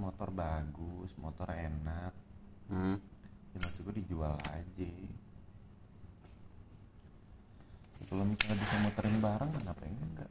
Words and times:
motor 0.00 0.32
bagus 0.32 1.12
motor 1.16 1.46
enak. 1.46 2.12
Hmm. 2.66 2.96
ya 3.50 3.58
maksud 3.58 3.82
gue 3.82 3.94
dijual 3.98 4.32
aja. 4.48 4.88
Ya, 7.98 8.04
kalau 8.06 8.24
misalnya 8.24 8.56
bisa 8.56 8.76
muterin 8.80 9.18
barang 9.18 9.50
kenapa 9.52 9.82
enggak? 9.84 10.30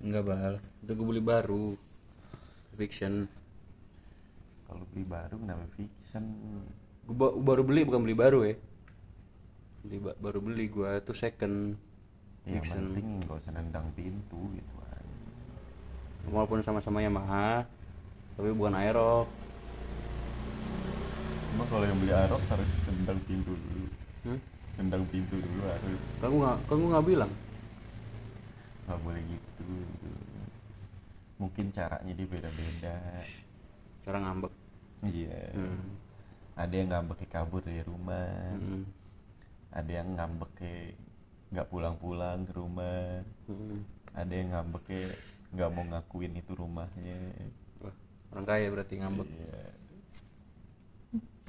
Enggak 0.00 0.24
bal. 0.24 0.54
Itu 0.80 0.92
gue 0.92 1.06
beli 1.06 1.22
baru. 1.22 1.74
Fiction. 2.76 3.26
Kalau 4.64 4.84
beli 4.94 5.04
baru 5.04 5.34
kenapa 5.36 5.64
fiction? 5.74 6.24
Gue 7.04 7.16
ba- 7.16 7.34
baru 7.34 7.62
beli 7.64 7.82
bukan 7.82 8.00
beli 8.00 8.14
baru 8.14 8.44
ya. 8.44 8.54
Beli 9.82 9.98
ba- 9.98 10.18
baru 10.20 10.38
beli 10.40 10.68
gue 10.68 10.90
tuh 11.02 11.16
second. 11.16 11.74
Ya 12.44 12.56
yang 12.56 12.64
Fiction. 12.64 12.80
penting 12.88 13.06
nggak 13.20 13.36
usah 13.36 13.52
nendang 13.52 13.88
pintu 13.92 14.40
gitu 14.52 14.72
walaupun 16.28 16.60
sama-sama 16.60 17.00
Yamaha 17.00 17.64
tapi 18.36 18.56
bukan 18.56 18.76
Aerox. 18.76 19.28
Cuma 21.52 21.64
kalau 21.68 21.84
yang 21.84 21.98
beli 22.00 22.12
Aerox 22.12 22.42
harus 22.52 22.72
nendang 22.88 23.20
pintu 23.24 23.52
dulu. 23.56 23.84
Hmm? 24.28 24.40
nendang 24.80 25.04
pintu 25.12 25.36
dulu 25.36 25.60
harus. 25.68 26.00
Gue 26.24 26.40
nggak 26.40 26.56
gue 26.72 26.88
nggak 26.88 27.06
bilang. 27.06 27.32
Nggak 28.88 28.98
boleh 29.04 29.22
gitu. 29.28 29.68
Mungkin 31.36 31.66
caranya 31.76 32.12
dia 32.16 32.28
beda-beda. 32.28 32.96
Cara 34.08 34.18
ngambek. 34.24 34.52
Iya. 35.04 35.40
Hmm. 35.56 35.84
ada 36.60 36.74
yang 36.76 36.88
ngambeknya 36.92 37.28
kabur 37.28 37.60
dari 37.60 37.84
rumah. 37.84 38.56
Hmm. 38.56 38.84
ada 39.76 39.90
yang 39.92 40.08
ngambeknya 40.16 40.96
nggak 41.52 41.68
pulang-pulang 41.68 42.48
ke 42.48 42.52
rumah. 42.56 43.20
Hmm. 43.52 43.78
ada 44.16 44.32
yang 44.32 44.48
ngambeknya 44.48 45.12
nggak 45.50 45.70
mau 45.74 45.84
ngakuin 45.86 46.32
itu 46.38 46.52
rumahnya. 46.54 47.18
Wah, 47.82 47.94
orang 48.36 48.46
kaya 48.46 48.66
berarti 48.70 48.94
ngambek. 49.02 49.26
Iya. 49.26 49.62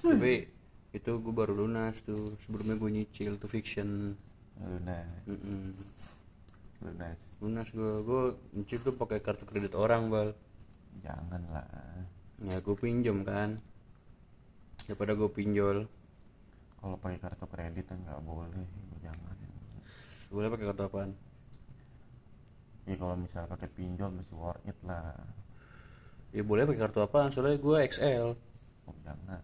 Tapi 0.01 0.33
itu 0.97 1.11
gue 1.21 1.33
baru 1.33 1.53
lunas 1.53 2.01
tuh. 2.01 2.33
Sebelumnya 2.41 2.81
gue 2.81 2.89
nyicil 2.89 3.37
tuh 3.37 3.49
fiction. 3.49 4.17
Lunas. 4.61 5.09
Mm-mm. 5.29 5.77
lunas. 6.81 7.19
Lunas 7.45 7.67
gue 7.69 7.93
gue 8.01 8.23
nyicil 8.57 8.81
tuh 8.81 8.97
pakai 8.97 9.21
kartu 9.21 9.45
kredit 9.45 9.77
orang 9.77 10.09
bal. 10.09 10.33
Jangan 11.05 11.41
lah 11.53 11.65
ya 12.41 12.57
gue 12.57 12.75
pinjam 12.77 13.21
kan. 13.21 13.53
Daripada 14.89 15.13
gue 15.13 15.29
pinjol. 15.29 15.85
Kalau 16.81 16.97
pakai 16.97 17.21
kartu 17.21 17.45
kredit 17.45 17.85
nggak 17.85 18.21
boleh 18.25 18.65
jangan. 19.05 19.37
Boleh 20.33 20.49
pakai 20.49 20.65
kartu 20.73 20.89
apaan 20.89 21.13
ya 22.89 22.95
kalau 22.97 23.13
misalnya 23.13 23.47
pakai 23.53 23.69
pinjol 23.77 24.09
masih 24.09 24.35
worth 24.41 24.63
it 24.65 24.77
lah. 24.87 25.13
Ya 26.31 26.41
boleh 26.47 26.65
pakai 26.65 26.81
kartu 26.87 27.03
apaan? 27.03 27.29
Soalnya 27.29 27.59
gue 27.59 27.77
XL 27.91 28.33
oh, 28.33 28.95
jangan. 29.05 29.41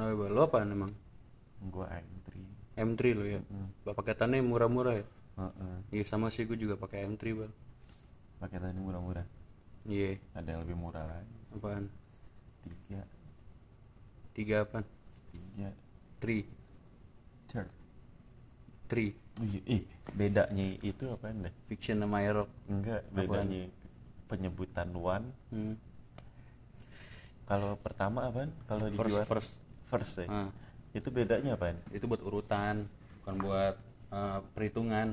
Nah 0.00 0.06
lo 0.10 0.40
apaan 0.42 0.72
emang? 0.72 0.92
Gua 1.72 1.88
M3 1.88 2.28
M3 2.76 3.02
lo 3.16 3.24
ya? 3.24 3.40
Hmm. 3.40 3.68
paketannya 3.96 4.44
murah-murah 4.44 4.94
ya? 4.96 5.06
Heeh. 5.36 6.00
iya 6.00 6.04
sama 6.08 6.32
sih 6.32 6.48
gue 6.48 6.56
juga 6.56 6.80
pakai 6.80 7.04
M3 7.04 7.24
bal 7.36 7.50
paketannya 8.40 8.80
murah-murah. 8.84 9.24
Iya. 9.86 10.18
Ada 10.36 10.56
yang 10.56 10.60
lebih 10.66 10.76
murah 10.76 11.04
lagi. 11.06 11.36
Apaan? 11.56 11.84
Tiga. 12.66 13.02
Tiga 14.36 14.56
apaan? 14.66 14.84
Tiga. 15.32 15.68
Three. 16.20 16.42
Third. 17.52 17.70
Three 18.90 19.25
Iya, 19.36 19.60
eh 19.68 19.82
bedanya 20.16 20.64
itu 20.80 21.04
apa 21.12 21.28
dah 21.28 21.52
fiction 21.68 22.00
sama 22.00 22.24
Aerox 22.24 22.48
enggak 22.72 23.04
bedanya 23.12 23.68
penyebutan 24.32 24.88
one 24.96 25.28
hmm. 25.52 25.76
kalau 27.44 27.76
pertama 27.84 28.32
apa? 28.32 28.48
Kalau 28.64 28.88
first 28.88 28.96
dijual 28.96 29.24
first. 29.28 29.50
First 29.92 30.14
ya? 30.24 30.26
Ah, 30.32 30.48
itu 30.96 31.12
bedanya 31.12 31.54
apa? 31.54 31.70
Itu 31.92 32.08
buat 32.08 32.24
urutan 32.24 32.80
bukan 33.22 33.34
buat 33.44 33.74
eh, 34.16 34.40
perhitungan. 34.56 35.12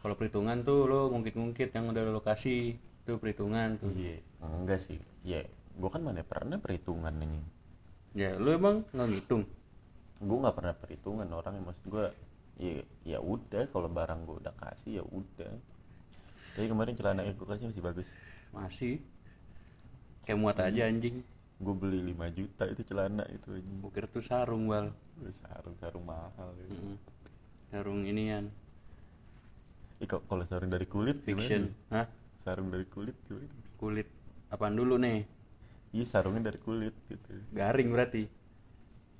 Kalau 0.00 0.14
perhitungan 0.18 0.64
tuh 0.66 0.88
lo 0.90 1.12
ngungkit-ngungkit 1.14 1.76
yang 1.76 1.92
udah 1.92 2.02
lo 2.08 2.24
lokasi 2.24 2.74
itu 2.74 3.12
perhitungan 3.20 3.76
tuh. 3.76 3.92
Iya 3.92 4.16
enggak 4.64 4.80
sih. 4.80 4.96
Ya 5.28 5.44
gua 5.76 5.92
kan 5.92 6.00
mana 6.00 6.24
pernah 6.24 6.56
perhitungan 6.56 7.12
ini. 7.20 7.40
Ya 8.16 8.32
lo 8.40 8.48
emang 8.48 8.80
nggak 8.96 9.08
ngitung? 9.12 9.44
Gua 10.24 10.48
nggak 10.48 10.56
pernah 10.56 10.74
perhitungan 10.74 11.28
orang 11.30 11.60
yang 11.60 11.66
maksud 11.68 11.86
gua 11.92 12.08
ya 12.62 12.78
ya 13.02 13.18
udah 13.18 13.66
kalau 13.74 13.90
barang 13.90 14.22
gua 14.22 14.38
udah 14.38 14.54
kasih 14.54 15.02
ya 15.02 15.04
udah. 15.04 15.52
Tapi 16.54 16.66
kemarin 16.70 16.94
celana 16.94 17.26
yang 17.26 17.34
gua 17.34 17.58
kasih 17.58 17.74
masih 17.74 17.82
bagus. 17.82 18.06
Masih. 18.54 19.02
Kayak 20.22 20.38
muat 20.38 20.58
aja 20.62 20.86
anjing. 20.86 21.18
Gue 21.62 21.78
beli 21.78 22.02
5 22.14 22.38
juta 22.38 22.64
itu 22.66 22.82
celana 22.86 23.22
itu 23.30 23.54
anjing. 23.54 23.76
gue 23.82 23.90
kira 23.94 24.06
tuh 24.10 24.22
sarung 24.22 24.66
bal. 24.70 24.86
Sarung 25.42 25.76
sarung 25.78 26.04
mahal 26.06 26.50
ya. 26.58 26.66
Mm-mm. 26.70 26.96
sarung 27.70 28.00
inian. 28.06 28.44
Ih, 30.02 30.06
kok 30.10 30.26
kalau 30.26 30.42
sarung 30.46 30.70
dari 30.70 30.86
kulit 30.86 31.18
fiction. 31.22 31.62
Gimana? 31.66 32.02
hah? 32.02 32.06
Sarung 32.42 32.68
dari 32.70 32.86
kulit 32.90 33.14
gimana? 33.26 33.46
Kulit. 33.78 34.08
Apaan 34.50 34.74
dulu 34.74 34.98
nih? 34.98 35.22
Iya 35.94 36.04
sarungnya 36.08 36.50
dari 36.50 36.58
kulit 36.62 36.94
gitu. 37.10 37.30
Garing 37.54 37.88
berarti 37.94 38.26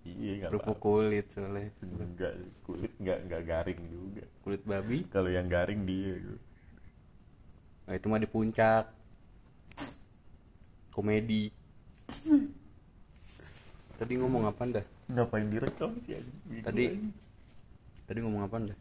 iya 0.05 0.51
kerupuk 0.51 0.79
kulit 0.83 1.27
soalnya. 1.31 1.71
Enggak 1.83 2.33
kulit 2.67 2.93
nggak 2.99 3.19
nggak 3.31 3.43
garing 3.47 3.81
juga. 3.87 4.25
Kulit 4.43 4.63
babi? 4.67 4.99
Kalau 5.09 5.31
yang 5.31 5.47
garing 5.47 5.87
dia 5.87 6.19
gitu. 6.19 6.39
nah, 7.83 7.95
itu 7.99 8.07
mah 8.07 8.21
di 8.23 8.29
puncak. 8.31 8.85
Komedi. 10.93 11.51
Tadi 13.97 14.13
ngomong 14.19 14.51
apa 14.51 14.63
dah 14.67 14.87
ngapain 15.15 15.47
direkam 15.47 15.95
sih? 16.03 16.19
Gitu 16.51 16.65
Tadi- 16.67 16.99
tadi 18.07 18.19
ngomong 18.19 18.43
apa 18.45 18.57
dah 18.59 18.79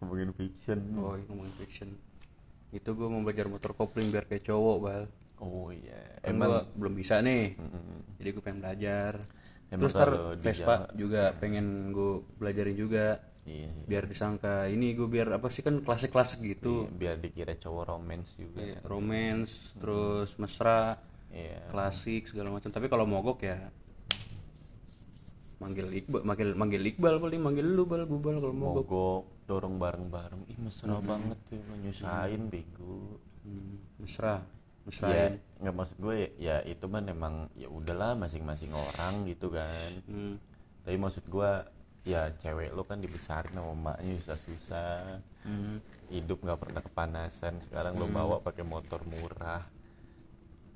ngomongin 0.00 0.30
fiction. 0.36 0.76
Oh 1.00 1.16
iya, 1.16 1.24
ngomongin 1.32 1.54
fiction. 1.56 1.88
Itu 2.76 2.92
gue 2.92 3.08
mau 3.08 3.24
belajar 3.24 3.48
motor 3.48 3.72
kopling 3.72 4.12
biar 4.12 4.28
kayak 4.28 4.44
cowok 4.44 4.76
bal. 4.84 5.04
Oh 5.40 5.72
iya. 5.72 5.96
Kan 6.20 6.36
emang 6.36 6.52
gua 6.52 6.62
belum 6.76 6.94
bisa 6.96 7.24
nih. 7.24 7.56
Mm-mm. 7.56 7.96
jadi 8.20 8.28
gue 8.32 8.42
pengen 8.44 8.60
belajar 8.60 9.12
Emang 9.74 9.90
terus 9.90 9.94
ntar 9.98 10.10
Vespa 10.38 10.76
juga 10.94 11.34
pengen 11.42 11.90
gue 11.90 12.22
belajarin 12.38 12.76
juga 12.78 13.18
iya, 13.42 13.66
iya. 13.66 13.86
biar 13.90 14.04
disangka. 14.06 14.70
Ini 14.70 14.94
gue 14.94 15.08
biar 15.10 15.34
apa 15.34 15.50
sih 15.50 15.66
kan 15.66 15.82
klasik-klasik 15.82 16.38
gitu. 16.46 16.86
Iya, 16.86 16.94
biar 16.94 17.16
dikira 17.18 17.54
cowok 17.58 17.84
romance 17.90 18.38
juga. 18.38 18.62
Kayak 18.62 18.78
romance 18.86 19.52
terus 19.82 20.30
mesra 20.38 20.94
iya. 21.34 21.58
klasik 21.74 22.30
segala 22.30 22.54
macam. 22.54 22.70
Tapi 22.70 22.86
kalau 22.86 23.10
mogok 23.10 23.42
ya 23.42 23.58
manggil 25.56 25.88
Iqbal 25.88 26.20
manggil 26.22 26.48
manggil 26.52 26.82
Iqbal 26.84 27.16
paling 27.16 27.40
manggil 27.40 27.66
lu 27.66 27.90
bal 27.90 28.06
bubal 28.06 28.38
kalau 28.38 28.54
mogok. 28.54 28.86
Mogok 28.86 29.22
dorong 29.50 29.82
bareng-bareng. 29.82 30.42
Ih 30.46 30.58
mesra 30.62 30.94
banget 31.02 31.38
tuh 31.50 31.58
nyusahin 31.82 32.46
bego. 32.54 33.18
Hmm, 33.42 33.74
mesra 33.98 34.38
mesra 34.86 35.10
ya 35.10 35.26
nggak 35.66 35.74
maksud 35.74 35.98
gue 35.98 36.30
ya, 36.38 36.62
itu 36.62 36.86
mah 36.86 37.02
emang 37.02 37.50
ya 37.58 37.66
udahlah 37.66 38.14
masing-masing 38.14 38.70
orang 38.70 39.26
gitu 39.26 39.50
kan. 39.50 39.90
Hmm, 40.06 40.38
tapi 40.86 40.96
maksud 40.96 41.26
gue 41.26 41.50
ya 42.06 42.30
cewek 42.38 42.70
lo 42.70 42.86
kan 42.86 43.02
dibesarin 43.02 43.50
sama 43.50 43.74
emaknya 43.74 44.14
susah-susah. 44.22 45.18
Hmm, 45.42 45.82
hidup 46.14 46.38
nggak 46.38 46.60
pernah 46.62 46.82
kepanasan 46.86 47.58
sekarang 47.66 47.98
lo 47.98 48.06
bawa 48.06 48.38
pakai 48.46 48.62
motor 48.62 49.02
murah. 49.10 49.58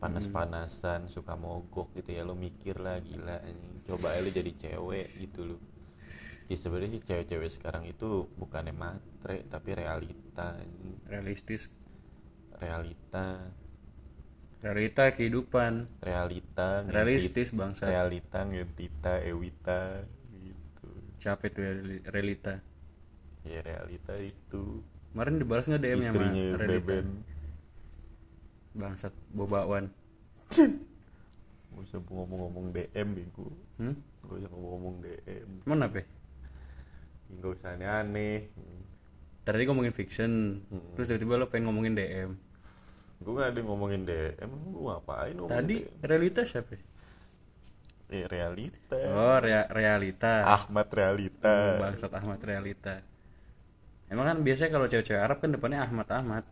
Panas-panasan 0.03 1.13
suka 1.13 1.37
mogok 1.37 1.93
gitu 1.95 2.11
ya 2.11 2.27
lo 2.27 2.35
mikir 2.35 2.83
lah 2.83 2.99
gila 2.99 3.37
anjing. 3.47 3.85
coba 3.85 4.17
aja 4.17 4.25
lo 4.27 4.31
jadi 4.33 4.53
cewek 4.59 5.07
gitu 5.23 5.45
lo 5.45 5.57
ya 6.51 6.59
sebenarnya 6.59 6.99
sih 6.99 7.03
cewek-cewek 7.07 7.51
sekarang 7.53 7.87
itu 7.87 8.27
bukannya 8.43 8.75
matre 8.75 9.47
tapi 9.47 9.71
realita. 9.79 10.51
Anjing. 10.57 10.99
realistis. 11.15 11.71
Realita 12.59 13.39
realita 14.61 15.13
kehidupan. 15.17 15.89
Realita 16.05 16.85
realistis 16.89 17.57
bangsa 17.57 17.89
realita 17.89 18.45
ngentita 18.45 19.25
ewita 19.25 20.05
gitu. 20.37 20.89
Siapa 21.21 21.49
itu 21.49 21.59
ya 21.65 21.73
realita. 22.13 22.55
Ya 23.49 23.61
realita 23.65 24.15
itu. 24.21 24.63
Kemarin 25.13 25.41
dibalas 25.41 25.65
nggak 25.67 25.83
DM 25.83 26.01
nya 26.01 26.09
istrinya 26.13 26.45
realita? 26.61 26.87
Beben. 26.93 27.07
Bangsat 28.71 29.13
bobawan 29.35 29.91
gak 31.71 31.87
usah 31.87 32.03
ngomong-ngomong 32.11 32.75
DM 32.75 33.09
bego 33.15 33.47
hmm? 33.79 33.95
gak 34.27 34.37
usah 34.43 34.51
ngomong-ngomong 34.51 34.95
DM 35.07 35.49
mana 35.71 35.87
pe 35.87 36.03
gak 37.39 37.51
usah 37.55 37.79
aneh-aneh. 37.79 38.43
Tadi 39.47 39.65
ngomongin 39.67 39.95
fiction 39.95 40.59
Hmm. 40.59 40.83
terus 40.99 41.07
tiba-tiba 41.09 41.39
lo 41.39 41.47
pengen 41.49 41.71
ngomongin 41.71 41.95
DM 41.95 42.31
gue 43.21 43.33
gak 43.37 43.53
ada 43.53 43.61
ngomongin 43.61 44.03
DM 44.03 44.49
gue 44.49 44.81
ngapain 44.83 45.35
ngomongin 45.37 45.57
tadi 45.61 45.77
DM? 45.85 46.09
realita 46.09 46.41
siapa? 46.43 46.73
Eh, 48.11 48.27
realita. 48.27 48.99
Oh 49.15 49.39
rea- 49.39 49.71
realita. 49.71 50.43
Ahmad 50.43 50.91
realita. 50.91 51.79
Bangsat 51.79 52.11
Ahmad 52.11 52.43
realita. 52.43 52.99
Emang 54.11 54.27
kan 54.27 54.43
biasanya 54.43 54.75
kalau 54.75 54.91
cewek-cewek 54.91 55.23
Arab 55.23 55.39
kan 55.39 55.55
depannya 55.55 55.87
Ahmad 55.87 56.11
Ahmad. 56.11 56.43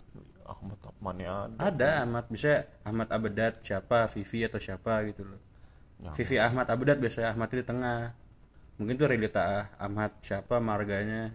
Ahmad 0.47 0.79
mana 1.03 1.50
ada. 1.50 1.59
Ada 1.59 1.91
Ahmad. 2.06 2.31
Bisa 2.31 2.62
Ahmad 2.87 3.11
Abedat 3.11 3.59
siapa? 3.59 4.06
Vivi 4.06 4.47
atau 4.47 4.62
siapa 4.62 5.03
gitu 5.11 5.26
loh. 5.26 5.41
Ya. 5.99 6.15
Vivi 6.15 6.37
Ahmad 6.38 6.70
Abedat 6.70 7.03
biasanya 7.03 7.35
Ahmad 7.35 7.50
di 7.50 7.67
tengah. 7.67 8.15
Mungkin 8.79 8.94
tuh 8.94 9.11
Relita 9.11 9.67
Ahmad 9.82 10.15
siapa? 10.23 10.62
Marganya. 10.62 11.35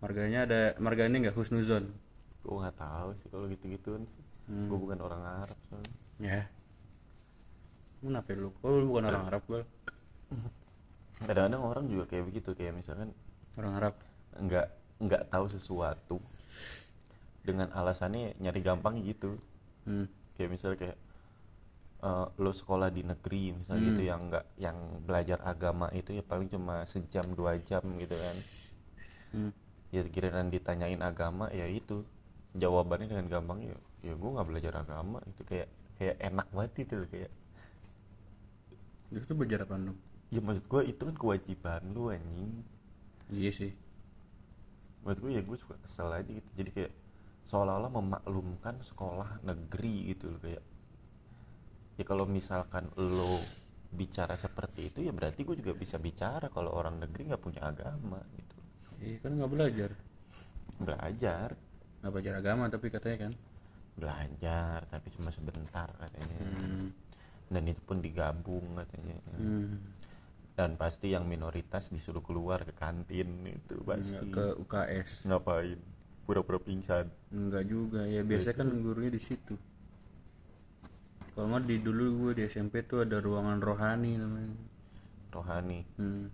Marganya 0.00 0.48
ada 0.48 0.60
marganya 0.80 1.28
nggak 1.28 1.36
Husnuzon 1.36 1.84
gue 2.40 2.56
nggak 2.56 2.76
tahu 2.76 3.08
sih 3.14 3.28
kalau 3.28 3.46
gitu 3.48 3.64
gitu 3.68 3.90
Hmm. 4.50 4.66
gue 4.66 4.78
bukan 4.82 4.98
orang 4.98 5.22
Arab 5.46 5.54
soalnya. 5.70 5.94
ya. 6.18 6.42
Kenapa 8.02 8.34
lu? 8.34 8.50
Oh, 8.66 8.82
lu 8.82 8.90
bukan 8.90 9.06
orang 9.06 9.30
Arab 9.30 9.42
gue 9.46 9.62
kadang-kadang 11.20 11.62
orang 11.62 11.84
juga 11.86 12.08
kayak 12.10 12.24
begitu 12.32 12.50
kayak 12.58 12.74
misalkan 12.74 13.12
orang 13.60 13.72
Arab. 13.78 13.94
nggak 14.42 14.66
nggak 15.06 15.22
tahu 15.30 15.46
sesuatu 15.46 16.16
dengan 17.46 17.70
alasannya 17.76 18.34
nyari 18.42 18.60
gampang 18.64 18.98
gitu. 19.06 19.30
Hmm. 19.86 20.10
kayak 20.34 20.50
misalnya 20.50 20.78
kayak 20.82 20.98
eh, 22.00 22.26
lo 22.40 22.50
sekolah 22.50 22.90
di 22.90 23.06
negeri 23.06 23.54
misalnya 23.54 23.86
gitu 23.86 24.02
yang 24.02 24.20
nggak 24.32 24.44
yang 24.58 24.76
belajar 25.06 25.38
agama 25.46 25.86
itu 25.94 26.10
ya 26.10 26.24
paling 26.26 26.50
cuma 26.50 26.82
sejam 26.90 27.22
dua 27.38 27.54
jam 27.60 27.84
gitu 28.00 28.18
kan. 28.18 28.36
Hmm. 29.30 29.52
ya 29.94 30.02
kira-kira 30.10 30.42
ditanyain 30.42 30.98
agama 31.02 31.46
ya 31.54 31.70
itu 31.70 32.02
jawabannya 32.58 33.06
dengan 33.06 33.26
gampang 33.30 33.62
ya 33.62 33.76
ya 34.00 34.14
gue 34.16 34.30
nggak 34.32 34.48
belajar 34.48 34.72
agama 34.82 35.22
itu 35.28 35.42
kayak 35.46 35.68
kayak 36.00 36.16
enak 36.24 36.46
banget 36.50 36.88
itu 36.88 36.94
kayak. 37.10 37.30
Itu 39.10 39.24
tuh 39.26 39.36
belajar 39.36 39.66
apa 39.66 39.74
dong 39.76 39.98
ya 40.30 40.38
maksud 40.38 40.64
gue 40.70 40.82
itu 40.86 41.02
kan 41.02 41.16
kewajiban 41.18 41.82
lu 41.94 42.14
anjing. 42.14 42.54
Iya 43.34 43.50
sih. 43.50 43.72
Menurut 45.02 45.18
gue 45.22 45.30
ya 45.34 45.42
gue 45.42 45.56
suka 45.58 45.76
kesel 45.82 46.08
aja 46.10 46.30
gitu 46.30 46.48
jadi 46.54 46.70
kayak 46.70 46.92
seolah-olah 47.50 47.90
memaklumkan 47.90 48.78
sekolah 48.78 49.26
negeri 49.42 50.14
gitu 50.14 50.30
loh 50.30 50.40
kayak. 50.42 50.62
Ya 51.98 52.04
kalau 52.06 52.24
misalkan 52.30 52.86
lo 52.96 53.42
bicara 53.90 54.38
seperti 54.38 54.94
itu 54.94 55.02
ya 55.02 55.10
berarti 55.10 55.42
gue 55.42 55.58
juga 55.58 55.74
bisa 55.74 55.98
bicara 55.98 56.46
kalau 56.46 56.70
orang 56.70 57.02
negeri 57.02 57.26
nggak 57.34 57.42
punya 57.42 57.66
agama 57.66 58.22
gitu. 58.38 58.56
Iya 59.02 59.16
kan 59.26 59.30
nggak 59.34 59.50
belajar. 59.50 59.90
Belajar 60.78 61.48
nggak 62.00 62.12
belajar 62.12 62.34
agama 62.40 62.72
tapi 62.72 62.88
katanya 62.88 63.28
kan? 63.28 63.32
Belajar 64.00 64.78
tapi 64.88 65.08
cuma 65.12 65.28
sebentar 65.28 65.88
katanya. 66.00 66.36
Hmm. 66.40 66.88
dan 67.50 67.66
itu 67.66 67.82
pun 67.82 67.98
digabung 67.98 68.64
katanya. 68.78 69.16
Hmm. 69.36 69.74
dan 70.54 70.76
pasti 70.76 71.16
yang 71.16 71.24
minoritas 71.24 71.88
disuruh 71.88 72.20
keluar 72.20 72.60
ke 72.68 72.72
kantin 72.76 73.28
itu 73.48 73.80
pasti. 73.88 74.28
ke 74.28 74.60
UKS 74.60 75.24
ngapain? 75.28 75.78
Pura-pura 76.28 76.60
pingsan. 76.60 77.08
Enggak 77.32 77.64
juga 77.64 78.04
ya 78.04 78.20
biasanya 78.20 78.60
kan 78.60 78.68
gurunya 78.68 79.08
di 79.08 79.22
situ. 79.22 79.56
Kalau 81.32 81.56
nggak 81.56 81.64
di 81.64 81.76
dulu 81.80 82.28
gue 82.28 82.32
di 82.36 82.42
SMP 82.44 82.84
tuh 82.84 83.08
ada 83.08 83.24
ruangan 83.24 83.56
rohani 83.64 84.20
namanya. 84.20 84.56
Rohani. 85.32 85.80
Hmm. 85.96 86.28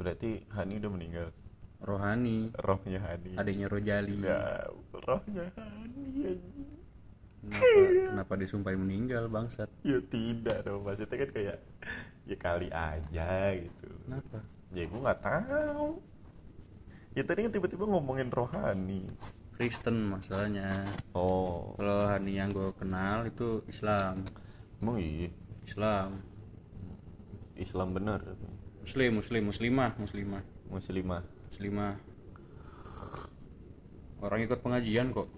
berarti 0.00 0.40
Hani 0.56 0.80
udah 0.80 0.90
meninggal 0.96 1.28
rohani. 1.84 2.52
Rohnya 2.60 3.00
Hani 3.00 3.36
adiknya 3.40 3.66
Rojali. 3.72 4.16
Ya 4.20 4.68
rohnya 5.04 5.46
Hani 5.56 6.36
kenapa 7.40 7.80
kenapa 8.12 8.32
disumpahin 8.36 8.80
meninggal 8.84 9.32
bangsat? 9.32 9.68
Ya 9.80 9.96
tidak 10.12 10.60
dong. 10.68 10.84
Maksudnya 10.84 11.16
kan 11.24 11.30
kayak 11.32 11.58
ya 12.28 12.36
kali 12.36 12.68
aja 12.68 13.56
gitu. 13.56 13.88
Kenapa? 14.06 14.38
Ya 14.76 14.82
gue 14.84 15.00
nggak 15.00 15.20
tahu. 15.24 15.88
Ya 17.16 17.22
tadi 17.26 17.40
kan 17.48 17.52
tiba-tiba 17.52 17.84
ngomongin 17.88 18.28
rohani. 18.28 19.08
Kristen 19.56 20.08
masalahnya. 20.08 20.84
Oh. 21.16 21.76
Kalau 21.80 22.08
Hani 22.08 22.36
yang 22.36 22.52
gue 22.52 22.76
kenal 22.76 23.24
itu 23.24 23.64
Islam. 23.72 24.20
Emang 24.84 25.00
iya? 25.00 25.32
Islam. 25.64 26.12
Islam 27.56 27.88
bener. 27.96 28.20
Muslim 28.84 29.10
Muslim 29.16 29.42
Muslimah 29.48 29.92
Muslimah. 29.96 30.44
Muslimah 30.70 31.39
Muslimah 31.60 31.92
orang 34.24 34.48
ikut 34.48 34.64
pengajian 34.64 35.12
kok. 35.12 35.28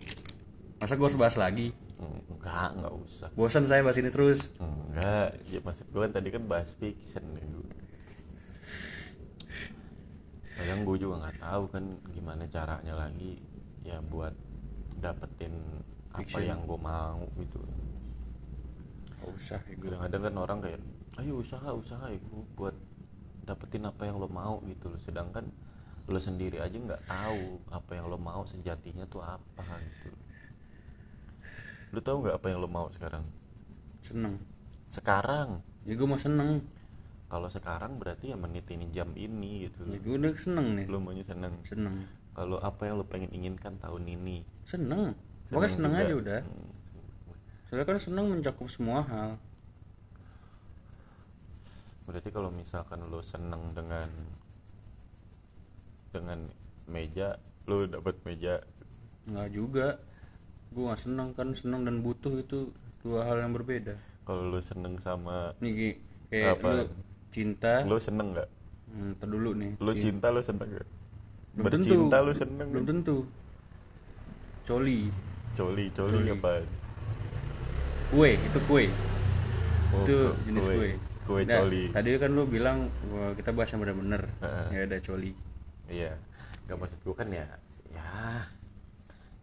Masa 0.78 0.94
gue 0.94 1.02
harus 1.02 1.18
bahas 1.18 1.34
lagi? 1.34 1.74
Enggak 1.98 2.78
enggak 2.78 2.94
usah. 2.94 3.28
Bosan 3.34 3.66
saya 3.66 3.82
bahas 3.82 3.98
ini 3.98 4.06
terus. 4.14 4.54
Enggak 4.62 5.34
ya 5.50 5.58
maksud 5.66 5.90
gue 5.90 5.98
kan 5.98 6.14
tadi 6.14 6.30
kan 6.30 6.46
bahas 6.46 6.78
fiction 6.78 7.26
ya 7.26 7.42
kadang 10.62 10.86
gue 10.86 10.94
juga 10.94 11.26
nggak 11.26 11.42
tahu 11.42 11.64
kan 11.74 11.84
gimana 12.14 12.46
caranya 12.54 12.94
lagi 12.94 13.34
ya 13.82 13.98
buat 14.14 14.30
dapetin 15.02 15.50
apa 16.14 16.22
Fiction. 16.22 16.46
yang 16.46 16.62
gue 16.70 16.78
mau 16.78 17.18
gitu. 17.34 17.58
Gak 19.18 19.26
usah 19.42 19.58
ya 19.58 19.74
gue 19.74 19.90
kadang-kadang 19.90 20.22
kan 20.22 20.34
orang 20.38 20.58
kayak 20.62 20.78
ayo 21.18 21.42
usaha 21.42 21.66
usaha 21.74 22.06
ya 22.06 22.14
gue 22.14 22.42
buat 22.54 22.78
dapetin 23.42 23.90
apa 23.90 24.06
yang 24.06 24.22
lo 24.22 24.30
mau 24.30 24.62
gitu 24.70 24.86
sedangkan 25.02 25.42
lo 26.10 26.18
sendiri 26.18 26.58
aja 26.58 26.74
nggak 26.74 27.02
tahu 27.06 27.62
apa 27.70 27.90
yang 27.94 28.10
lo 28.10 28.18
mau 28.18 28.42
sejatinya 28.48 29.06
tuh 29.06 29.22
apa 29.22 29.62
gitu. 29.78 30.10
Lo 31.94 32.00
tahu 32.02 32.26
nggak 32.26 32.36
apa 32.40 32.46
yang 32.50 32.58
lo 32.58 32.66
mau 32.66 32.88
sekarang? 32.90 33.22
Seneng. 34.02 34.34
Sekarang? 34.90 35.62
Ya 35.86 35.94
gue 35.94 36.08
mau 36.08 36.18
seneng. 36.18 36.58
Kalau 37.32 37.48
sekarang 37.48 37.96
berarti 37.96 38.34
ya 38.34 38.36
menit 38.36 38.68
ini 38.68 38.92
jam 38.92 39.08
ini 39.14 39.68
gitu. 39.68 39.88
Ya 39.88 40.00
gue 40.00 40.14
udah 40.20 40.32
seneng 40.36 40.76
nih. 40.76 40.86
Lo 40.90 40.98
maunya 40.98 41.24
seneng. 41.24 41.54
Seneng. 41.64 41.96
Kalau 42.32 42.58
apa 42.60 42.88
yang 42.88 42.96
lo 43.00 43.04
pengen 43.04 43.30
inginkan 43.32 43.76
tahun 43.80 44.04
ini? 44.08 44.40
Seneng. 44.66 45.12
Pokoknya 45.52 45.72
seneng 45.76 45.92
juga. 45.92 46.02
aja 46.04 46.14
udah. 46.16 46.40
Hmm, 46.40 46.70
soalnya 47.68 47.84
kan 47.88 47.98
seneng 48.00 48.26
mencakup 48.32 48.68
semua 48.72 49.04
hal. 49.04 49.36
Berarti 52.08 52.28
kalau 52.32 52.48
misalkan 52.52 53.00
lo 53.08 53.20
seneng 53.20 53.76
dengan 53.76 54.08
dengan 56.12 56.38
meja 56.86 57.34
lo 57.64 57.84
dapat 57.86 58.14
meja? 58.22 58.60
Nggak 59.26 59.48
juga. 59.50 59.88
Gue 60.70 60.88
nggak 60.88 61.00
seneng 61.00 61.28
kan 61.32 61.48
seneng 61.52 61.84
dan 61.84 62.00
butuh 62.00 62.32
itu 62.34 62.68
dua 63.02 63.24
hal 63.24 63.40
yang 63.40 63.52
berbeda. 63.52 63.96
Kalau 64.22 64.46
lo 64.46 64.60
seneng 64.60 64.96
sama 64.96 65.50
nih 65.58 65.96
kayak 66.30 66.56
Apa? 66.56 66.68
lu 66.78 66.84
cinta. 67.30 67.82
Lo 67.82 67.98
seneng 67.98 68.32
nggak? 68.32 68.48
Hmm, 68.92 69.12
dulu 69.24 69.56
nih. 69.56 69.72
Lo 69.80 69.92
Cin- 69.92 70.16
cinta 70.16 70.28
lo 70.28 70.40
seneng 70.40 70.68
nggak? 70.68 70.88
Belum 71.52 71.64
bercinta 71.66 71.92
tentu. 72.16 72.24
lo 72.24 72.32
seneng 72.32 72.66
belum 72.70 72.84
tentu. 72.86 73.16
Coli. 74.62 75.00
Coli 75.52 75.84
coli 75.90 76.16
Coli. 76.18 76.30
apa 76.30 76.52
kue 78.12 78.36
itu 78.36 78.58
kue. 78.68 78.84
Oh, 79.92 80.04
itu 80.04 80.16
jenis 80.46 80.64
kue. 80.64 80.76
kue. 80.76 80.90
Kue 81.22 81.40
Nah, 81.44 81.60
coli. 81.60 81.84
tadi 81.88 82.08
kan 82.16 82.30
lu 82.30 82.44
bilang 82.46 82.88
kita 83.34 83.52
bahas 83.52 83.68
yang 83.70 83.80
bener-bener 83.80 84.22
Heeh. 84.40 84.66
ya 84.70 84.80
ada 84.86 84.98
coli 85.00 85.32
iya 85.88 86.12
nggak 86.68 86.78
maksud 86.78 87.00
gue 87.02 87.14
kan 87.16 87.28
ya 87.32 87.46
ya 87.90 88.12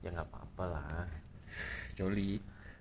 ya 0.05 0.09
nggak 0.15 0.27
apa-apa 0.27 0.63
lah. 0.69 1.07
Coli 1.99 2.39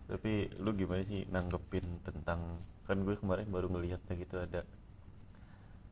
tapi 0.09 0.49
lu 0.63 0.73
gimana 0.73 1.03
sih 1.05 1.27
nanggepin 1.35 1.85
tentang 2.07 2.41
kan 2.89 2.97
gue 3.03 3.19
kemarin 3.19 3.51
baru 3.51 3.69
ngeliatnya 3.69 4.15
gitu 4.17 4.41
ada 4.41 4.65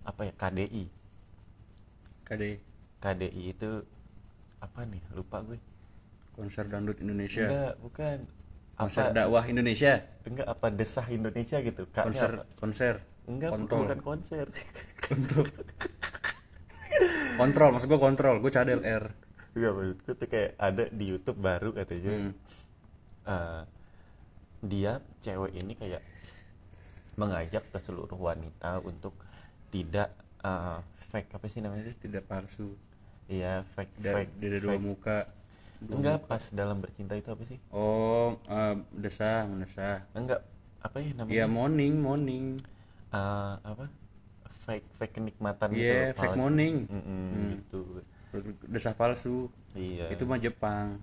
apa 0.07 0.25
ya 0.25 0.33
KDI 0.39 1.07
KD 2.27 2.43
KDI 2.99 3.43
itu 3.55 3.71
apa 4.59 4.83
nih? 4.89 5.03
Lupa 5.15 5.47
gue 5.47 5.59
konser 6.35 6.67
dangdut 6.67 6.99
Indonesia. 6.99 7.47
Enggak 7.47 7.75
bukan. 7.81 8.19
Konser 8.77 9.05
apa? 9.09 9.15
dakwah 9.15 9.45
Indonesia. 9.47 9.93
Enggak 10.27 10.49
apa 10.51 10.67
desah 10.75 11.07
Indonesia 11.09 11.59
gitu? 11.63 11.83
Konser 11.95 12.31
apa? 12.43 12.45
konser. 12.59 12.95
Enggak 13.31 13.51
bukan, 13.55 13.63
kontol. 13.65 13.79
bukan 13.87 14.01
konser. 14.03 14.47
Untuk 15.17 15.47
kontrol 17.41 17.71
maksud 17.73 17.89
gua 17.93 18.01
kontrol. 18.01 18.37
Gua 18.43 18.53
cadel 18.53 18.81
R. 18.83 19.05
Enggak 19.57 19.73
maksud 19.77 19.97
gue 20.05 20.15
tuh 20.21 20.29
kayak 20.29 20.53
ada 20.61 20.85
di 20.93 21.05
YouTube 21.11 21.39
baru 21.41 21.71
katanya. 21.73 22.13
Hmm. 22.13 22.33
eh, 23.27 23.63
dia 24.65 24.93
cewek 25.25 25.53
ini 25.61 25.73
kayak 25.77 26.03
mengajak 27.17 27.65
ke 27.73 27.79
seluruh 27.81 28.19
wanita 28.21 28.81
untuk 28.85 29.15
tidak 29.73 30.09
eh, 30.45 30.79
fake 31.11 31.31
apa 31.37 31.47
sih 31.49 31.61
namanya? 31.65 31.93
Tidak 31.97 32.25
palsu. 32.29 32.69
Iya 33.29 33.65
fake 33.75 33.93
tidak 33.99 34.15
fake 34.15 34.33
tidak 34.41 34.61
dua 34.65 34.77
fake. 34.77 34.85
muka 34.87 35.19
Dua 35.81 35.97
enggak 35.97 36.19
muka. 36.19 36.29
pas 36.31 36.43
dalam 36.53 36.79
bercinta 36.85 37.15
itu 37.17 37.29
apa 37.33 37.43
sih? 37.51 37.59
Oh 37.73 38.37
eh, 38.49 38.75
desah 39.03 39.49
mendesah 39.49 40.05
enggak 40.15 40.41
apa 40.85 40.97
ya 41.01 41.13
namanya? 41.17 41.41
Ya 41.41 41.47
morning 41.49 41.95
morning 42.01 42.45
Eh, 43.15 43.55
apa 43.65 43.85
fake 44.67 44.87
fake 44.99 45.15
kenikmatan 45.15 45.71
iya 45.73 46.11
gitu 46.11 46.27
fake 46.27 46.35
palsu. 46.35 46.43
morning. 46.43 46.75
Mm-mm, 46.91 47.63
gitu. 47.63 47.81
Desah 48.69 48.95
palsu. 48.99 49.47
Iya. 49.79 50.11
Itu 50.11 50.27
mah 50.27 50.43
Jepang. 50.43 50.99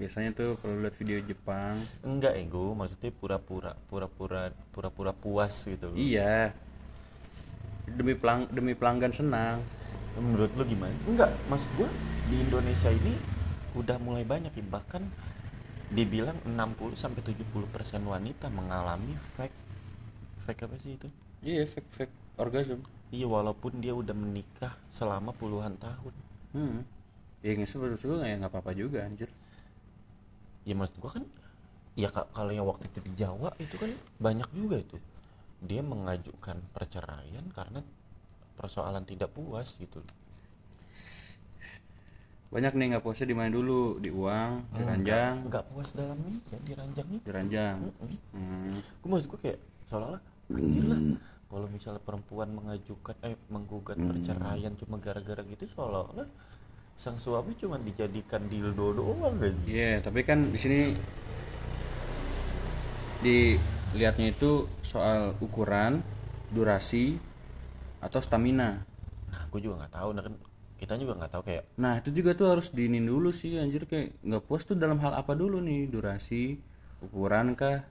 Biasanya 0.00 0.34
tuh 0.34 0.56
kalau 0.58 0.80
lihat 0.80 0.96
video 0.96 1.20
Jepang. 1.22 1.76
Enggak 2.02 2.34
ego. 2.40 2.72
Maksudnya 2.72 3.12
pura-pura 3.20 3.76
pura-pura 3.92 4.48
pura-pura 4.72 5.12
puas 5.12 5.68
gitu. 5.68 5.92
Loh. 5.92 5.96
iya. 6.00 6.50
Demi 7.92 8.16
pelang 8.16 8.48
demi 8.48 8.72
pelanggan 8.72 9.12
senang. 9.12 9.60
Menurut 10.16 10.50
lu 10.56 10.64
gimana? 10.64 10.96
Enggak. 11.04 11.30
Maksud 11.52 11.68
gua 11.76 11.90
di 12.32 12.36
Indonesia 12.40 12.88
ini 12.88 13.14
udah 13.76 14.00
mulai 14.00 14.24
banyak 14.24 14.50
ya. 14.50 14.64
Bahkan 14.72 15.02
dibilang 15.92 16.36
60 16.48 16.96
sampai 16.96 17.20
70 17.20 17.68
persen 17.68 18.00
wanita 18.08 18.48
mengalami 18.48 19.12
fake 19.36 19.58
fake 20.48 20.64
apa 20.64 20.76
sih 20.80 20.96
itu? 20.96 21.08
Iya 21.44 21.68
fake 21.68 21.90
fake 22.00 22.14
orgasm. 22.40 22.80
Iya 23.12 23.28
walaupun 23.28 23.76
dia 23.84 23.92
udah 23.92 24.16
menikah 24.16 24.72
selama 24.88 25.36
puluhan 25.36 25.76
tahun. 25.76 26.14
Hmm. 26.52 26.84
ya 27.42 27.58
nggak 27.58 27.98
juga 27.98 28.22
ya 28.28 28.38
nggak 28.38 28.52
apa-apa 28.52 28.72
juga 28.72 29.02
anjir. 29.02 29.28
Ya 30.62 30.78
maksud 30.78 30.96
gua 31.02 31.10
kan 31.18 31.24
ya 31.98 32.08
ka- 32.08 32.28
kalau 32.32 32.52
yang 32.54 32.64
waktu 32.64 32.88
itu 32.88 32.98
di 33.02 33.12
Jawa 33.18 33.50
itu 33.58 33.74
kan 33.76 33.90
banyak 34.22 34.48
juga 34.54 34.78
itu. 34.80 34.96
Dia 35.66 35.82
mengajukan 35.82 36.56
perceraian 36.72 37.44
karena 37.52 37.80
persoalan 38.56 39.02
tidak 39.04 39.28
puas 39.34 39.74
gitu. 39.76 39.98
Banyak 42.52 42.76
nih 42.76 42.86
nggak 42.94 43.04
puasnya 43.04 43.26
di 43.26 43.36
mana 43.36 43.48
dulu? 43.48 43.96
Di 43.96 44.12
uang 44.12 44.52
di 44.76 44.82
ranjang. 44.84 45.48
nggak 45.48 45.64
puas 45.72 45.88
dalam 45.96 46.20
ini 46.20 46.38
ya 46.52 46.58
di 46.62 46.72
ranjang 46.76 47.08
itu 47.10 47.24
di 47.26 47.32
ranjang. 47.32 47.76
Mm-mm. 47.80 48.10
hmm. 48.36 48.76
gue 49.02 49.08
maksud 49.08 49.28
gue 49.32 49.40
kayak 49.40 49.58
seolah-olah 49.88 50.22
anjir 50.52 50.84
lah 50.84 51.00
kalau 51.52 51.68
misalnya 51.68 52.00
perempuan 52.00 52.48
mengajukan 52.56 53.12
eh 53.28 53.36
menggugat 53.52 54.00
perceraian 54.00 54.72
cuma 54.80 54.96
gara-gara 54.96 55.44
gitu 55.44 55.68
seolah-olah 55.68 56.24
sang 56.96 57.20
suami 57.20 57.52
cuma 57.60 57.76
dijadikan 57.76 58.40
dildo 58.48 58.96
doang 58.96 59.36
kan 59.36 59.52
Iya, 59.68 60.00
tapi 60.00 60.24
kan 60.24 60.48
di 60.48 60.56
sini 60.56 60.80
dilihatnya 63.22 64.32
itu 64.32 64.64
soal 64.82 65.36
ukuran, 65.44 66.00
durasi, 66.56 67.20
atau 68.00 68.18
stamina. 68.18 68.80
nah 69.30 69.42
gue 69.48 69.60
juga 69.62 69.84
nggak 69.84 69.92
tahu 69.94 70.08
nah 70.12 70.22
kan 70.24 70.34
kita 70.82 70.98
juga 70.98 71.12
nggak 71.20 71.32
tahu 71.32 71.42
kayak 71.46 71.64
Nah 71.78 72.02
itu 72.02 72.10
juga 72.10 72.34
tuh 72.34 72.46
harus 72.50 72.74
diinin 72.74 73.06
dulu 73.06 73.30
sih 73.30 73.54
anjir 73.62 73.86
kayak 73.86 74.10
nggak 74.26 74.42
puas 74.50 74.66
tuh 74.66 74.74
dalam 74.74 74.98
hal 74.98 75.14
apa 75.14 75.32
dulu 75.38 75.62
nih? 75.62 75.86
Durasi, 75.86 76.58
ukuran 77.06 77.54
kah, 77.54 77.86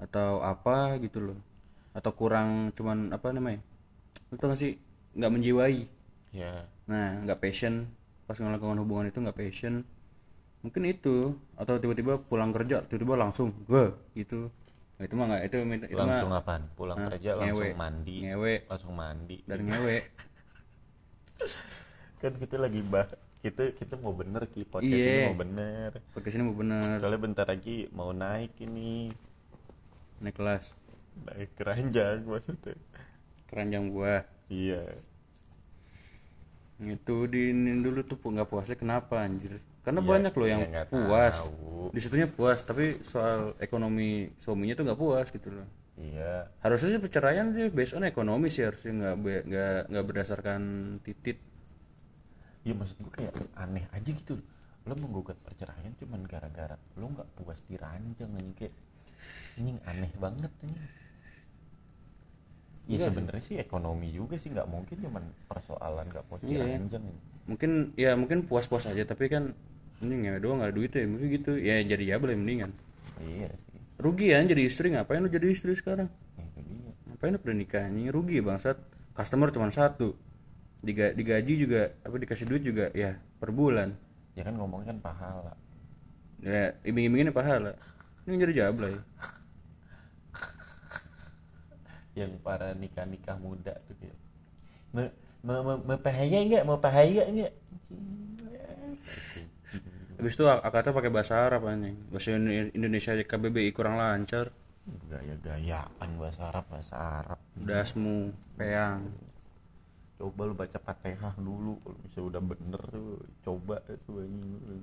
atau 0.00 0.40
apa 0.40 0.96
gitu 1.04 1.20
loh, 1.20 1.38
atau 1.98 2.10
kurang 2.12 2.70
cuman 2.72 3.10
apa 3.10 3.34
namanya? 3.34 3.58
Itu 4.30 4.38
nggak 4.40 4.56
sih 4.56 4.78
nggak 5.12 5.32
menjiwai. 5.34 5.82
ya 6.30 6.52
Nah 6.86 7.24
nggak 7.24 7.40
passion 7.40 7.88
pas 8.24 8.38
melakukan 8.38 8.78
hubungan 8.78 9.08
itu 9.08 9.18
nggak 9.18 9.34
passion. 9.34 9.82
Mungkin 10.58 10.82
itu 10.86 11.30
atau 11.54 11.76
tiba-tiba 11.76 12.22
pulang 12.24 12.50
kerja 12.50 12.82
tiba-tiba 12.82 13.14
langsung 13.14 13.50
gue 13.64 13.90
gitu. 14.14 14.46
Nah, 14.98 15.06
itu 15.06 15.14
mah 15.14 15.26
nggak 15.30 15.42
itu 15.46 15.56
itu 15.62 15.94
langsung 15.94 16.28
mah 16.28 16.42
apaan 16.42 16.62
pulang 16.74 16.98
Hah? 16.98 17.06
kerja 17.08 17.30
langsung 17.34 17.62
Ngewe. 17.62 17.78
mandi 17.78 18.16
ngewe 18.24 18.54
langsung 18.66 18.92
mandi 18.92 19.36
dan 19.46 19.58
ngewe. 19.62 19.96
kan 22.18 22.34
kita 22.34 22.58
lagi 22.58 22.82
bah 22.82 23.06
kita 23.38 23.70
kita 23.78 23.94
mau 24.02 24.10
bener 24.10 24.42
ki 24.44 24.66
podcast 24.66 24.90
Iya. 24.90 25.06
ini 25.06 25.26
mau 25.30 25.38
bener 25.38 25.90
Podcast 26.10 26.34
ini 26.34 26.42
mau 26.42 26.56
bener 26.58 26.98
soalnya 26.98 27.20
bentar 27.22 27.46
lagi 27.46 27.86
mau 27.94 28.10
naik 28.10 28.58
ini 28.58 29.14
naik 30.18 30.34
kelas 30.34 30.74
naik 31.26 31.50
keranjang 31.56 32.22
maksudnya. 32.24 32.74
Keranjang 33.48 33.90
buah. 33.90 34.22
iya. 34.48 34.82
Itu 36.78 37.26
diinin 37.26 37.82
dulu 37.82 38.06
tuh 38.06 38.18
nggak 38.22 38.46
puasnya 38.46 38.76
kenapa 38.78 39.26
anjir? 39.26 39.58
Karena 39.82 39.98
Iya, 39.98 40.08
banyak 40.08 40.32
loh 40.36 40.46
yang 40.46 40.62
iya, 40.62 40.70
nggak 40.70 40.88
puas. 40.92 41.34
tahu. 41.34 41.90
di 41.90 42.00
situnya 42.04 42.28
puas 42.28 42.60
tapi 42.62 43.00
soal 43.02 43.56
ekonomi 43.58 44.28
suaminya 44.38 44.76
tuh 44.78 44.84
nggak 44.86 45.00
puas 45.00 45.26
gitu 45.32 45.48
loh. 45.50 45.66
Iya. 45.98 46.46
Harusnya 46.62 46.94
sih 46.94 47.00
perceraian 47.02 47.50
sih 47.50 47.72
based 47.74 47.98
on 47.98 48.06
ekonomi 48.06 48.46
sih 48.46 48.62
harusnya 48.62 48.92
nggak 48.94 49.16
be- 49.18 49.44
nggak 49.48 49.78
nggak 49.90 50.04
berdasarkan 50.06 50.60
titit. 51.02 51.38
Iya 52.62 52.74
maksud 52.78 52.96
gue 53.02 53.12
kayak 53.16 53.34
aneh 53.58 53.82
aja 53.90 54.10
gitu. 54.12 54.38
Lo 54.86 54.94
menggugat 54.94 55.34
perceraian 55.42 55.90
cuman 55.98 56.22
gara-gara 56.30 56.76
lo 56.94 57.10
nggak 57.10 57.28
puas 57.42 57.58
di 57.66 57.74
ranjang 57.74 58.30
anjing. 58.30 58.54
Kayak 58.54 58.74
ini 59.58 59.74
aneh 59.82 60.12
banget 60.22 60.52
ini 60.62 60.76
ya 62.88 63.04
sebenarnya 63.12 63.42
sih 63.44 63.56
ekonomi 63.60 64.08
juga 64.08 64.40
sih 64.40 64.48
nggak 64.48 64.64
mungkin 64.64 64.96
cuman 64.96 65.24
persoalan 65.44 66.08
nggak 66.08 66.24
di 66.40 66.56
Iya. 66.56 66.80
mungkin 67.44 67.70
ya 68.00 68.16
mungkin 68.16 68.48
puas 68.48 68.64
puas 68.64 68.88
aja 68.88 69.04
tapi 69.04 69.28
kan 69.28 69.52
ini 69.98 70.14
ngewe 70.24 70.38
doang 70.38 70.62
nggak 70.62 70.70
ada 70.72 70.76
duit 70.76 70.92
ya 70.94 71.04
mungkin 71.10 71.28
gitu. 71.28 71.52
Ya 71.58 71.82
jadi 71.82 72.14
ya 72.14 72.16
boleh 72.22 72.38
mendingan. 72.38 72.70
Iya 73.18 73.50
sih. 73.50 73.78
Rugi 73.98 74.30
ya 74.30 74.38
jadi 74.46 74.62
istri 74.62 74.94
ngapain 74.94 75.18
lu 75.18 75.26
jadi 75.26 75.50
istri 75.50 75.74
sekarang? 75.74 76.06
Ya, 76.38 76.44
itu 76.46 76.60
dia. 76.70 76.90
Ngapain 77.10 77.34
lu 77.34 77.38
pernah 77.42 77.58
nikah? 77.58 77.84
Ini 77.90 78.14
rugi 78.14 78.38
bangsat. 78.38 78.78
Customer 79.18 79.50
cuma 79.50 79.74
satu. 79.74 80.14
Diga, 80.78 81.10
digaji 81.10 81.58
juga 81.58 81.90
apa 82.06 82.14
dikasih 82.14 82.46
duit 82.46 82.62
juga 82.62 82.94
ya 82.94 83.18
per 83.42 83.50
bulan. 83.50 83.90
Ya 84.38 84.46
kan 84.46 84.54
ngomongnya 84.54 84.94
kan 84.94 84.98
pahala. 85.02 85.52
Ya 86.46 86.70
iming-imingin 86.86 87.34
pahala. 87.34 87.74
Ini 88.30 88.38
jadi 88.38 88.54
jablay 88.70 88.94
yang 92.20 92.32
para 92.46 92.68
nikah 92.82 93.06
nikah 93.12 93.36
muda 93.44 93.74
tuh 93.86 93.96
kayak 94.00 94.18
mau 94.94 95.06
mau 95.46 95.60
mau, 95.66 95.76
mau 95.88 95.98
bahaya 96.06 96.38
nggak? 96.48 96.64
Mau 96.68 96.78
bahaya 96.84 97.22
nggak? 97.34 97.52
Habis 100.18 100.34
itu 100.34 100.44
ak- 100.50 100.64
akadnya 100.68 100.92
pakai 100.98 101.12
bahasa 101.14 101.34
Arab 101.46 101.62
anjing. 101.70 101.96
Bahasa 102.12 102.28
Indo- 102.34 102.72
Indonesia 102.78 103.12
KBBI 103.30 103.70
kurang 103.76 103.96
lancar. 104.02 104.46
Gaya-gayaan 105.12 106.10
bahasa 106.20 106.42
Arab 106.50 106.64
bahasa 106.72 106.96
Arab. 106.96 107.40
Dasmu 107.68 108.16
peang. 108.58 109.00
Coba 110.18 110.40
lu 110.50 110.54
baca 110.58 110.78
fatihah 110.86 111.34
dulu 111.38 111.72
kalau 111.82 111.98
bisa 112.04 112.20
udah 112.28 112.42
bener 112.50 112.82
tuh 112.94 113.22
coba 113.46 113.76
itu 113.94 114.12
anjing. 114.24 114.82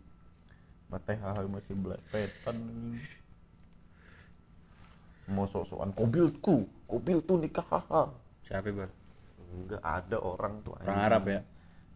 Fatihah 0.92 1.36
masih 1.52 1.76
belepetan 1.84 2.56
anjing. 2.56 3.04
Mau 5.34 5.50
sok-sokan 5.50 5.92
kobilku 5.98 6.58
kobil 6.86 7.20
tuh 7.26 7.42
nikah 7.42 7.66
haha 7.68 8.10
siapa 8.46 8.70
bang? 8.70 8.94
Enggak 9.56 9.82
ada 9.82 10.18
orang 10.22 10.62
tuh 10.62 10.78
orang 10.78 10.98
Arab 11.02 11.24
ya? 11.30 11.42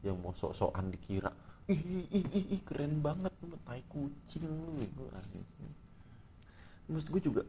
Yang 0.01 0.17
mau 0.21 0.33
sok-sokan 0.33 0.89
dikira 0.89 1.29
ih 1.69 1.77
ih 1.77 2.25
ih, 2.33 2.45
ih, 2.57 2.61
keren 2.65 3.05
banget 3.05 3.29
lu 3.45 3.53
tai 3.61 3.85
kucing 3.93 4.41
lu 4.41 4.81
maksud 6.89 7.07
gue 7.13 7.21
juga 7.21 7.41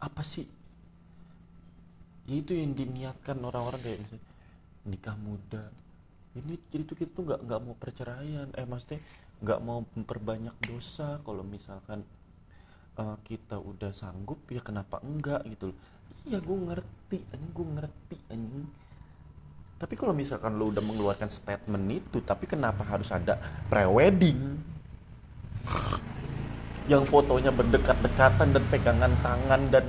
apa 0.00 0.24
sih? 0.24 0.48
Ya 2.28 2.40
itu 2.40 2.56
yang 2.56 2.72
diniatkan 2.72 3.36
orang-orang 3.44 3.80
kayak 3.84 4.00
misalnya 4.00 4.24
nikah 4.88 5.16
muda. 5.20 5.64
Ini 6.36 6.54
jadi 6.72 6.82
tuh 6.88 6.96
kita 6.96 7.10
tuh 7.12 7.24
nggak 7.28 7.40
nggak 7.44 7.60
mau 7.60 7.76
perceraian. 7.76 8.48
Eh 8.56 8.64
maksudnya 8.64 9.00
nggak 9.44 9.60
mau 9.64 9.84
memperbanyak 9.84 10.56
dosa. 10.64 11.20
Kalau 11.20 11.44
misalkan 11.44 12.00
eh, 12.96 13.16
kita 13.28 13.60
udah 13.60 13.92
sanggup 13.92 14.40
ya 14.48 14.64
kenapa 14.64 15.04
enggak 15.04 15.44
gitu 15.44 15.68
loh 15.68 15.78
iya 16.28 16.38
gue 16.44 16.58
ngerti 16.60 17.16
anjing 17.32 17.52
gue 17.56 17.66
ngerti 17.72 18.16
anjing. 18.28 18.68
Tapi 19.80 19.94
kalau 19.96 20.12
misalkan 20.12 20.60
lo 20.60 20.68
udah 20.68 20.84
mengeluarkan 20.84 21.32
statement 21.32 21.88
itu 21.88 22.20
tapi 22.20 22.44
kenapa 22.44 22.84
harus 22.84 23.08
ada 23.08 23.40
prewedding? 23.72 24.36
Yang 26.84 27.04
fotonya 27.08 27.48
berdekat-dekatan 27.48 28.52
dan 28.52 28.64
pegangan 28.68 29.12
tangan 29.24 29.62
dan 29.72 29.86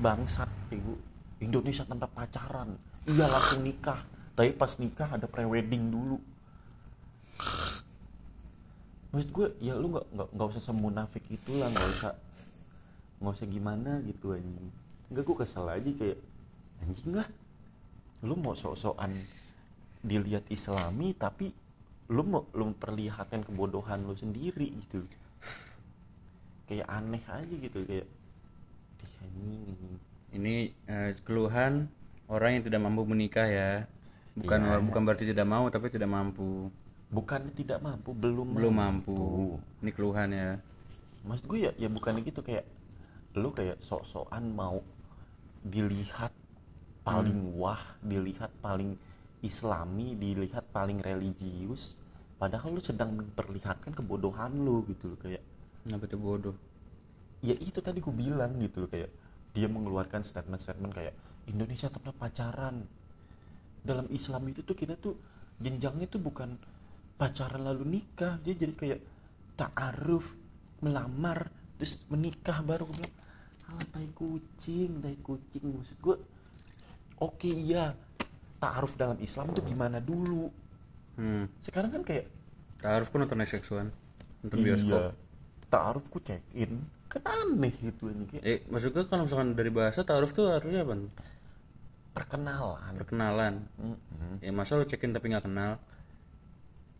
bangsat 0.00 0.48
ibu. 0.72 0.96
Indonesia 1.44 1.84
tanda 1.84 2.08
pacaran. 2.08 2.72
Iya 3.04 3.28
langsung 3.28 3.60
nikah. 3.60 4.00
Tapi 4.36 4.56
pas 4.56 4.72
nikah 4.80 5.08
ada 5.12 5.28
prewedding 5.28 5.92
dulu. 5.92 6.16
Maksud 9.12 9.28
gue 9.36 9.46
ya 9.60 9.76
lu 9.76 9.92
nggak 9.92 10.32
nggak 10.32 10.48
usah 10.48 10.62
semunafik 10.72 11.24
itulah 11.28 11.68
nggak 11.68 11.88
usah 12.00 12.12
nggak 13.20 13.36
usah 13.36 13.48
gimana 13.48 14.00
gitu 14.08 14.32
anjing. 14.32 14.68
Nggak 15.12 15.24
gue 15.28 15.36
kesel 15.36 15.66
aja 15.68 15.90
kayak 16.00 16.18
anjing 16.88 17.12
lah 17.12 17.28
lu 18.20 18.36
mau 18.36 18.52
sok-sokan 18.52 19.12
dilihat 20.04 20.44
islami 20.52 21.12
tapi 21.16 21.52
lu 22.12 22.24
mau 22.24 22.44
lu 22.56 22.72
memperlihatkan 22.72 23.44
kebodohan 23.44 24.00
lu 24.04 24.16
sendiri 24.16 24.72
gitu. 24.72 25.04
Kayak 26.68 26.88
aneh 26.88 27.22
aja 27.28 27.54
gitu 27.54 27.80
kayak 27.84 28.06
"Ih, 28.08 29.12
anjing, 29.24 29.56
anjing." 29.68 29.94
ini 30.30 30.54
eh, 30.86 31.12
keluhan 31.26 31.90
orang 32.30 32.60
yang 32.60 32.64
tidak 32.64 32.80
mampu 32.80 33.02
menikah 33.04 33.44
ya. 33.44 33.84
Bukan 34.38 34.60
Iya. 34.62 34.78
bukan 34.80 35.02
berarti 35.04 35.24
tidak 35.26 35.44
mau 35.44 35.66
tapi 35.68 35.90
tidak 35.90 36.08
mampu. 36.08 36.70
Bukan 37.10 37.42
tidak 37.58 37.82
mampu 37.82 38.14
belum 38.14 38.54
belum 38.54 38.74
mampu. 38.74 39.58
ini 39.82 39.90
keluhan 39.90 40.30
ya. 40.30 40.54
Maksud 41.26 41.44
gue 41.50 41.58
ya 41.68 41.70
ya 41.76 41.88
bukan 41.90 42.22
gitu 42.22 42.40
kayak 42.40 42.62
lu 43.38 43.54
kayak 43.54 43.78
sok-sokan 43.78 44.50
mau 44.54 44.80
dilihat 45.66 46.32
paling 47.06 47.60
wah 47.60 47.80
dilihat 48.02 48.50
paling 48.64 48.96
islami 49.40 50.16
dilihat 50.18 50.64
paling 50.74 51.00
religius 51.00 51.96
padahal 52.40 52.72
lu 52.72 52.82
sedang 52.82 53.12
memperlihatkan 53.14 53.92
kebodohan 53.92 54.50
lu 54.64 54.80
gitu 54.88 55.12
loh 55.12 55.20
kayak 55.20 55.44
kenapa 55.84 56.08
itu 56.08 56.18
bodoh? 56.20 56.56
Ya 57.40 57.56
itu 57.56 57.80
tadi 57.80 58.04
gue 58.04 58.12
bilang 58.12 58.52
gitu 58.60 58.84
loh 58.84 58.90
kayak 58.90 59.08
dia 59.56 59.68
mengeluarkan 59.68 60.24
statement-statement 60.24 60.92
kayak 60.92 61.14
Indonesia 61.48 61.88
tetap 61.88 62.16
pacaran. 62.16 62.76
Dalam 63.80 64.04
Islam 64.12 64.44
itu 64.48 64.60
tuh 64.60 64.76
kita 64.76 64.96
tuh 65.00 65.16
jenjangnya 65.60 66.08
tuh 66.08 66.20
bukan 66.20 66.52
pacaran 67.16 67.64
lalu 67.64 68.00
nikah 68.00 68.36
dia 68.44 68.56
jadi 68.56 68.72
kayak 68.76 69.00
ta'aruf 69.56 70.24
melamar 70.80 71.48
terus 71.80 72.04
menikah 72.12 72.60
baru 72.68 72.84
gue 72.84 73.00
bilang 73.00 73.14
alah 73.72 73.86
tai 73.88 74.08
kucing 74.12 75.00
tai 75.00 75.16
kucing. 75.24 75.64
Maksud 75.64 75.98
gue 76.04 76.16
oke 77.24 77.48
iya. 77.48 77.96
Ta'aruf 78.60 78.92
dalam 79.00 79.16
Islam 79.24 79.56
tuh 79.56 79.64
gimana 79.64 80.04
dulu? 80.04 80.52
Hmm. 81.16 81.44
sekarang 81.64 81.92
kan 81.92 82.02
kayak 82.04 82.24
taruh 82.80 83.04
pun 83.08 83.20
nonton 83.20 83.44
seksuan 83.48 83.88
nonton 84.44 84.58
iya. 84.60 84.76
bioskop. 84.76 85.12
Ta'aruf 85.72 86.04
ku 86.12 86.20
check 86.20 86.40
in 86.56 86.68
kan 87.08 87.24
aneh 87.26 87.72
gitu 87.80 88.12
ini 88.12 88.24
kayak 88.28 88.44
eh 88.44 88.58
maksudnya 88.68 89.08
kalau 89.08 89.24
misalkan 89.26 89.56
dari 89.56 89.72
bahasa 89.72 90.04
taruh 90.04 90.28
tuh 90.28 90.52
artinya 90.52 90.84
apa? 90.84 90.94
Perkenalan. 92.10 92.92
Perkenalan. 93.00 93.54
Mm-mm. 93.80 94.44
ya 94.44 94.52
masa 94.52 94.76
lu 94.76 94.84
cekin 94.84 95.16
tapi 95.16 95.32
nggak 95.32 95.48
kenal? 95.48 95.80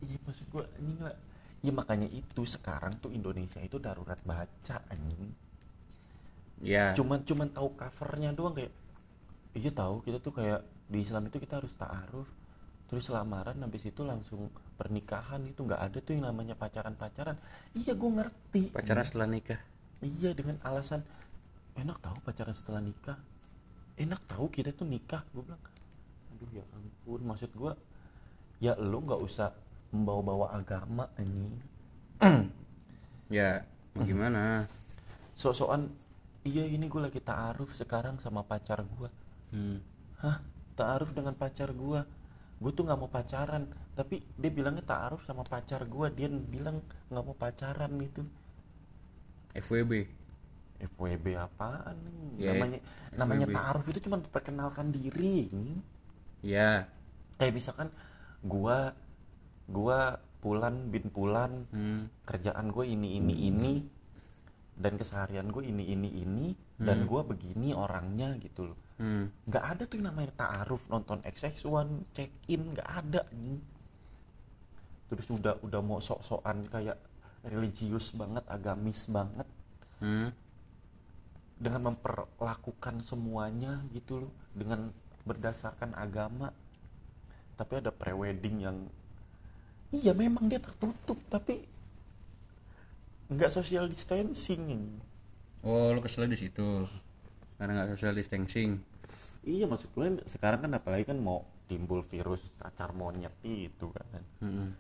Iya 0.00 0.16
maksud 0.24 0.46
gue 0.48 0.64
ini 0.80 0.92
nggak 0.96 1.16
ya 1.60 1.72
makanya 1.76 2.08
itu 2.08 2.42
sekarang 2.48 2.96
tuh 3.04 3.12
Indonesia 3.12 3.60
itu 3.60 3.76
darurat 3.76 4.16
baca 4.24 4.76
anjing. 4.88 5.32
Ya. 6.60 6.92
Cuman 6.96 7.24
cuman 7.24 7.52
tahu 7.52 7.72
covernya 7.76 8.32
doang 8.32 8.56
kayak 8.56 8.72
iya 9.56 9.70
tahu 9.72 10.00
kita 10.04 10.20
tuh 10.20 10.32
kayak 10.32 10.60
di 10.88 11.04
Islam 11.04 11.28
itu 11.28 11.36
kita 11.36 11.60
harus 11.60 11.76
ta'aruf. 11.76 12.28
Terus 12.90 13.06
lamaran 13.14 13.54
habis 13.62 13.86
itu 13.86 14.02
langsung 14.02 14.50
pernikahan 14.74 15.38
itu 15.46 15.62
nggak 15.62 15.78
ada 15.78 15.98
tuh 16.02 16.18
yang 16.18 16.26
namanya 16.26 16.58
pacaran 16.58 16.96
pacaran 16.96 17.36
iya 17.76 17.92
gue 17.92 18.10
ngerti. 18.10 18.72
Pacaran 18.72 19.04
setelah 19.04 19.28
nikah. 19.28 19.60
Iya 20.00 20.32
dengan 20.32 20.56
alasan 20.64 21.04
enak 21.76 21.96
tahu 22.00 22.16
pacaran 22.24 22.56
setelah 22.56 22.80
nikah. 22.80 23.16
Enak 24.00 24.20
tahu 24.26 24.48
kita 24.48 24.72
tuh 24.72 24.88
nikah 24.88 25.20
gue 25.36 25.44
bilang. 25.44 25.62
Aduh 26.34 26.50
ya 26.56 26.64
ampun 26.72 27.20
maksud 27.28 27.52
gue 27.52 27.72
ya 28.64 28.76
lu 28.80 29.04
nggak 29.04 29.20
usah 29.20 29.52
membawa-bawa 29.94 30.56
agama 30.58 31.06
ini. 31.18 31.48
Ya 33.30 33.62
gimana 33.94 34.66
sok-sokan 35.38 35.86
iya 36.42 36.66
ini 36.66 36.90
gue 36.90 36.98
lagi 36.98 37.22
ta'aruf 37.22 37.70
sekarang 37.78 38.18
sama 38.18 38.42
pacar 38.42 38.82
gue 38.82 39.10
hmm. 39.54 39.78
hah? 40.26 40.34
Ta'aruf 40.74 41.14
dengan 41.14 41.38
pacar 41.38 41.70
gue 41.70 42.00
gue 42.60 42.72
tuh 42.74 42.82
nggak 42.82 42.98
mau 42.98 43.06
pacaran. 43.06 43.62
Tapi 43.94 44.18
dia 44.42 44.50
bilangnya 44.50 44.82
ta'aruf 44.82 45.22
sama 45.30 45.46
pacar 45.46 45.86
gue 45.86 46.06
dia 46.18 46.26
bilang 46.26 46.74
nggak 47.14 47.24
mau 47.24 47.38
pacaran 47.38 47.88
gitu. 48.02 48.26
FWB 49.54 50.10
FWB 50.80 51.26
apaan? 51.36 51.96
Nih? 51.96 52.50
Ya, 52.50 52.56
namanya 52.56 52.80
namanya 53.14 53.46
FWB. 53.46 53.56
ta'aruf 53.56 53.84
itu 53.92 54.00
cuma 54.08 54.16
perkenalkan 54.32 54.90
diri 54.92 55.46
ya. 56.40 56.88
Kayak 57.36 57.54
misalkan 57.56 57.88
gua 58.44 58.92
gua 59.70 60.18
Pulan 60.40 60.88
bin 60.90 61.04
Pulan 61.12 61.52
hmm. 61.70 62.26
kerjaan 62.26 62.72
gue 62.72 62.84
ini 62.88 63.20
ini 63.20 63.34
ini 63.48 63.74
dan 64.80 64.96
keseharian 64.96 65.52
gue 65.52 65.60
ini 65.68 65.92
ini 65.92 66.08
ini 66.24 66.46
dan 66.80 67.04
Hmm. 67.04 67.08
gua 67.08 67.20
begini 67.28 67.76
orangnya 67.76 68.32
gitu 68.40 68.64
loh 68.64 68.78
Hmm. 68.96 69.28
nggak 69.48 69.64
ada 69.64 69.82
tuh 69.84 70.00
yang 70.00 70.12
namanya 70.12 70.32
ta'aruf 70.36 70.80
nonton 70.88 71.20
XX1 71.24 71.88
check 72.16 72.32
in 72.48 72.60
nggak 72.72 72.88
ada 72.88 73.20
nih 73.36 73.60
terus 75.12 75.26
udah 75.28 75.56
udah 75.64 75.80
mau 75.84 76.00
sok-sokan 76.00 76.64
kayak 76.68 76.96
religius 77.44 78.16
banget 78.16 78.44
agamis 78.48 79.08
banget 79.08 79.48
Hmm. 80.00 80.32
dengan 81.60 81.92
memperlakukan 81.92 83.04
semuanya 83.04 83.76
gitu 83.92 84.24
loh 84.24 84.32
dengan 84.56 84.80
berdasarkan 85.28 85.92
agama 85.92 86.48
tapi 87.60 87.76
ada 87.84 87.92
prewedding 87.92 88.64
yang 88.64 88.76
iya 89.90 90.14
memang 90.14 90.46
dia 90.46 90.62
tertutup 90.62 91.18
tapi 91.30 91.58
nggak 93.30 93.50
social 93.50 93.86
distancing. 93.86 94.90
Oh 95.62 95.94
lu 95.94 96.02
kesel 96.02 96.26
di 96.26 96.34
situ? 96.34 96.66
Karena 97.58 97.78
nggak 97.78 97.94
social 97.94 98.14
distancing? 98.18 98.74
Iya 99.46 99.70
maksud 99.70 99.94
gue 99.94 100.18
sekarang 100.26 100.66
kan 100.66 100.72
apalagi 100.74 101.08
kan 101.08 101.18
mau 101.22 101.40
timbul 101.70 102.02
virus 102.10 102.42
cacar 102.58 102.90
monyet 102.98 103.32
itu 103.46 103.86
kan. 103.90 104.22
Hmm. 104.42 104.70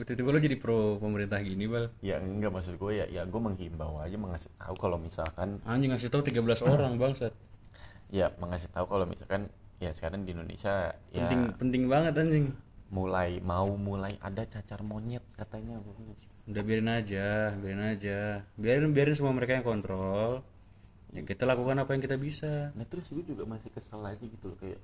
tiba-tiba 0.00 0.32
lu 0.32 0.40
jadi 0.40 0.56
pro 0.56 0.96
pemerintah 0.96 1.38
gini 1.44 1.68
bal. 1.68 1.86
Ya 2.00 2.18
enggak 2.18 2.50
maksud 2.50 2.80
gue 2.80 2.92
ya 2.98 3.06
ya 3.10 3.22
gue 3.28 3.40
menghimbau 3.40 4.00
aja 4.00 4.16
mengasih 4.16 4.50
tahu 4.56 4.74
kalau 4.80 4.96
misalkan 4.96 5.60
anjing 5.68 5.92
ngasih 5.92 6.08
tahu 6.08 6.24
13 6.24 6.66
orang 6.66 6.96
bangsat. 7.02 7.34
Ya 8.10 8.32
mengasih 8.42 8.72
tahu 8.74 8.90
kalau 8.90 9.04
misalkan 9.04 9.46
ya 9.78 9.92
sekarang 9.94 10.24
di 10.26 10.34
Indonesia 10.34 10.92
ya 11.14 11.24
penting 11.24 11.40
penting 11.56 11.82
banget 11.88 12.16
anjing 12.16 12.48
mulai 12.90 13.38
mau 13.46 13.78
mulai 13.78 14.18
ada 14.20 14.42
cacar 14.46 14.82
monyet 14.82 15.22
katanya. 15.38 15.78
Udah 16.50 16.62
biarin 16.66 16.90
aja 16.90 17.54
biarin 17.58 17.84
aja. 17.86 18.42
Biarin 18.58 18.90
biarin 18.90 19.14
semua 19.14 19.34
mereka 19.34 19.58
yang 19.58 19.66
kontrol. 19.66 20.42
Ya 21.14 21.22
kita 21.26 21.46
lakukan 21.46 21.78
apa 21.78 21.90
yang 21.94 22.02
kita 22.02 22.18
bisa. 22.18 22.74
Nah 22.74 22.86
terus 22.86 23.10
gue 23.14 23.22
juga 23.22 23.46
masih 23.46 23.70
kesel 23.70 24.02
aja 24.02 24.22
gitu 24.22 24.50
kayak 24.58 24.78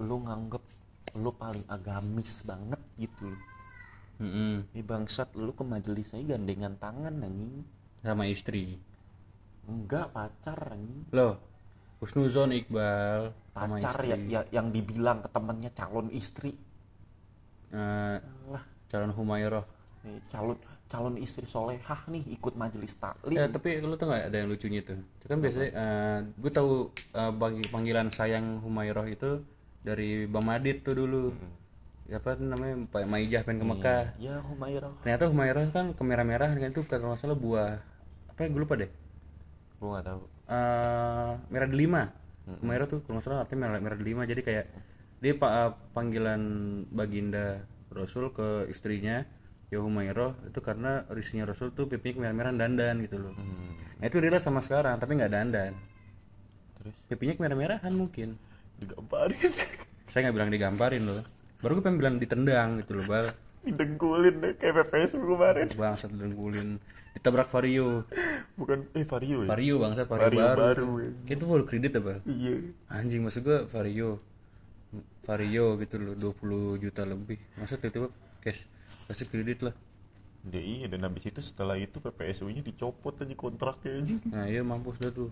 lu 0.00 0.22
nganggep 0.24 0.62
lu 1.20 1.30
paling 1.36 1.66
agamis 1.68 2.40
banget 2.48 2.80
gitu 2.96 3.28
Mm-mm. 4.22 4.64
ini 4.72 4.82
bangsat 4.86 5.36
lu 5.36 5.52
ke 5.52 5.60
majelis 5.60 6.16
aja 6.16 6.38
gandengan 6.38 6.78
tangan 6.78 7.12
anjing. 7.20 7.66
Sama 8.02 8.30
istri. 8.30 8.78
Enggak 9.66 10.14
pacar 10.14 10.74
anjing. 10.74 11.10
Loh 11.10 11.34
Husnuzon 12.02 12.50
Iqbal 12.50 13.30
pacar 13.54 14.02
ya, 14.02 14.18
ya 14.18 14.42
yang 14.50 14.74
dibilang 14.74 15.22
ke 15.22 15.30
temennya 15.30 15.70
calon 15.70 16.10
istri 16.10 16.50
Eh, 17.72 18.18
lah 18.52 18.62
calon 18.92 19.12
Humairah. 19.16 19.64
Nih, 20.04 20.20
calon 20.28 20.56
calon 20.92 21.16
istri 21.16 21.48
solehah 21.48 22.04
nih 22.12 22.36
ikut 22.36 22.52
majelis 22.60 23.00
taklim. 23.00 23.32
Ya 23.32 23.48
tapi 23.48 23.80
lu 23.80 23.96
tau 23.96 24.12
gak 24.12 24.28
ada 24.28 24.36
yang 24.44 24.52
lucunya 24.52 24.84
tuh? 24.84 25.00
Itu 25.00 25.26
kan 25.32 25.40
biasanya 25.40 25.70
eh, 25.72 26.18
gue 26.36 26.52
tahu 26.52 26.92
eh, 27.16 27.32
bagi 27.32 27.64
panggilan 27.72 28.12
sayang 28.12 28.60
Humairah 28.60 29.08
itu 29.08 29.40
dari 29.88 30.28
Bang 30.28 30.44
Madit 30.44 30.84
tuh 30.84 31.00
dulu. 31.00 31.32
Apa 32.12 32.36
tuh 32.36 32.44
namanya? 32.44 32.76
Pak 32.92 33.08
Maijah 33.08 33.40
pengen 33.40 33.64
ke 33.64 33.66
Mekah. 33.72 34.04
ya 34.20 34.36
Humairah. 34.52 34.92
Ternyata 35.00 35.32
Humairah 35.32 35.64
kan 35.72 35.96
kemerah-merah 35.96 36.52
kan 36.52 36.68
itu 36.68 36.84
kalau 36.84 37.16
nggak 37.16 37.24
salah 37.24 37.38
buah 37.40 37.72
apa 38.36 38.38
ya 38.44 38.48
gue 38.52 38.60
lupa 38.60 38.76
deh. 38.76 38.90
Gue 39.80 39.88
nggak 39.96 40.04
tahu. 40.12 40.20
Eh 40.52 41.30
merah 41.48 41.68
delima. 41.72 42.02
Humairah 42.60 42.84
tuh 42.84 43.00
kalau 43.00 43.16
nggak 43.16 43.24
salah 43.24 43.38
artinya 43.48 43.64
merah, 43.64 43.80
merah 43.80 43.96
delima. 43.96 44.28
Jadi 44.28 44.44
kayak 44.44 44.68
dia 45.22 45.38
pa- 45.38 45.70
eh, 45.70 45.72
panggilan 45.94 46.42
baginda 46.92 47.62
Rasul 47.94 48.34
ke 48.34 48.66
istrinya 48.66 49.22
ya 49.72 49.80
Humairah 49.80 50.34
itu 50.50 50.60
karena 50.60 51.06
istrinya 51.16 51.48
Rasul 51.48 51.72
tuh 51.72 51.88
pipinya 51.88 52.28
kemerah-merahan 52.28 52.58
dandan 52.58 53.00
gitu 53.00 53.16
loh. 53.22 53.32
Hmm. 53.32 53.72
nah 54.02 54.10
itu 54.10 54.18
relate 54.18 54.42
sama 54.42 54.60
sekarang 54.60 54.98
tapi 54.98 55.16
nggak 55.16 55.32
dandan. 55.32 55.72
Terus? 56.82 56.94
Pipinya 57.08 57.38
kemerah-merahan 57.38 57.94
mungkin. 57.94 58.34
Digambarin 58.82 59.52
saya 60.10 60.28
nggak 60.28 60.36
bilang 60.36 60.50
digambarin 60.52 61.02
loh. 61.06 61.22
Baru 61.62 61.78
gue 61.78 61.84
pengen 61.86 61.98
bilang 62.02 62.16
ditendang 62.18 62.82
gitu 62.82 62.98
loh 62.98 63.06
bal. 63.06 63.30
Didengkulin 63.62 64.42
deh 64.42 64.52
kayak 64.58 64.90
PPS 64.90 65.14
kemarin. 65.14 65.70
Bangsat 65.78 66.10
dengkulin 66.10 66.82
ditabrak 67.14 67.48
vario. 67.48 68.02
Bukan 68.58 68.84
eh 68.98 69.06
Vario 69.08 69.46
ya? 69.46 69.48
Vario 69.48 69.74
bangsat 69.80 70.04
vario, 70.10 70.26
Vario 70.28 70.40
baru, 70.42 70.60
baru, 70.60 70.88
ya. 71.00 71.10
Itu 71.32 71.44
baru 71.48 71.64
kredit 71.64 71.96
apa 71.96 72.20
iya. 72.28 72.52
Anjing 72.92 73.24
maksud 73.24 73.46
gue 73.46 73.58
vario 73.70 74.20
vario 75.24 75.80
gitu 75.80 75.96
loh 75.96 76.14
20 76.18 76.82
juta 76.82 77.02
lebih. 77.08 77.38
Masa 77.56 77.80
tiba-tiba 77.80 78.08
cash 78.44 78.68
kasih 79.08 79.26
kredit 79.28 79.64
lah. 79.64 79.74
Dia 80.42 80.58
iya 80.58 80.86
dan 80.90 81.06
habis 81.06 81.22
itu 81.30 81.38
setelah 81.38 81.78
itu 81.78 82.02
PPSU 82.02 82.50
nya 82.50 82.66
dicopot 82.66 83.14
aja 83.14 83.34
kontraknya 83.38 84.02
aja 84.02 84.14
nah 84.34 84.44
iya 84.50 84.66
mampus 84.66 84.98
dah 84.98 85.14
tuh. 85.14 85.30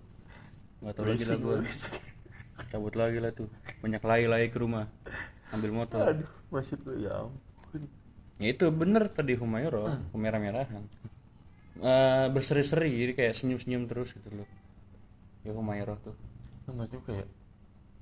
Nggak 0.81 0.95
tahu 0.95 1.07
lagi 1.11 1.25
lah 1.27 1.39
banget. 1.39 1.79
cabut 2.71 2.95
lagi 2.95 3.19
lah 3.19 3.33
tuh. 3.35 3.49
Banyak 3.83 4.03
lay-lay 4.07 4.49
ke 4.55 4.59
rumah 4.63 4.87
ambil 5.51 5.71
motor. 5.75 6.15
Aduh 6.15 6.31
maksud 6.55 6.79
gue 6.87 6.97
ya 7.03 7.13
ampun. 7.19 7.83
Ya 8.39 8.49
itu 8.55 8.65
bener 8.73 9.11
tadi 9.11 9.35
Humayro 9.37 9.91
kemerah-merahan 10.15 10.85
Eh, 11.81 12.27
berseri-seri 12.35 12.93
jadi 12.93 13.13
kayak 13.17 13.35
senyum-senyum 13.41 13.89
terus 13.89 14.13
gitu 14.13 14.31
loh. 14.31 14.49
Ya 15.43 15.53
Humayro 15.57 15.97
tuh. 15.99 16.15
Maksud 16.71 17.03
gue 17.03 17.03
kayak 17.11 17.29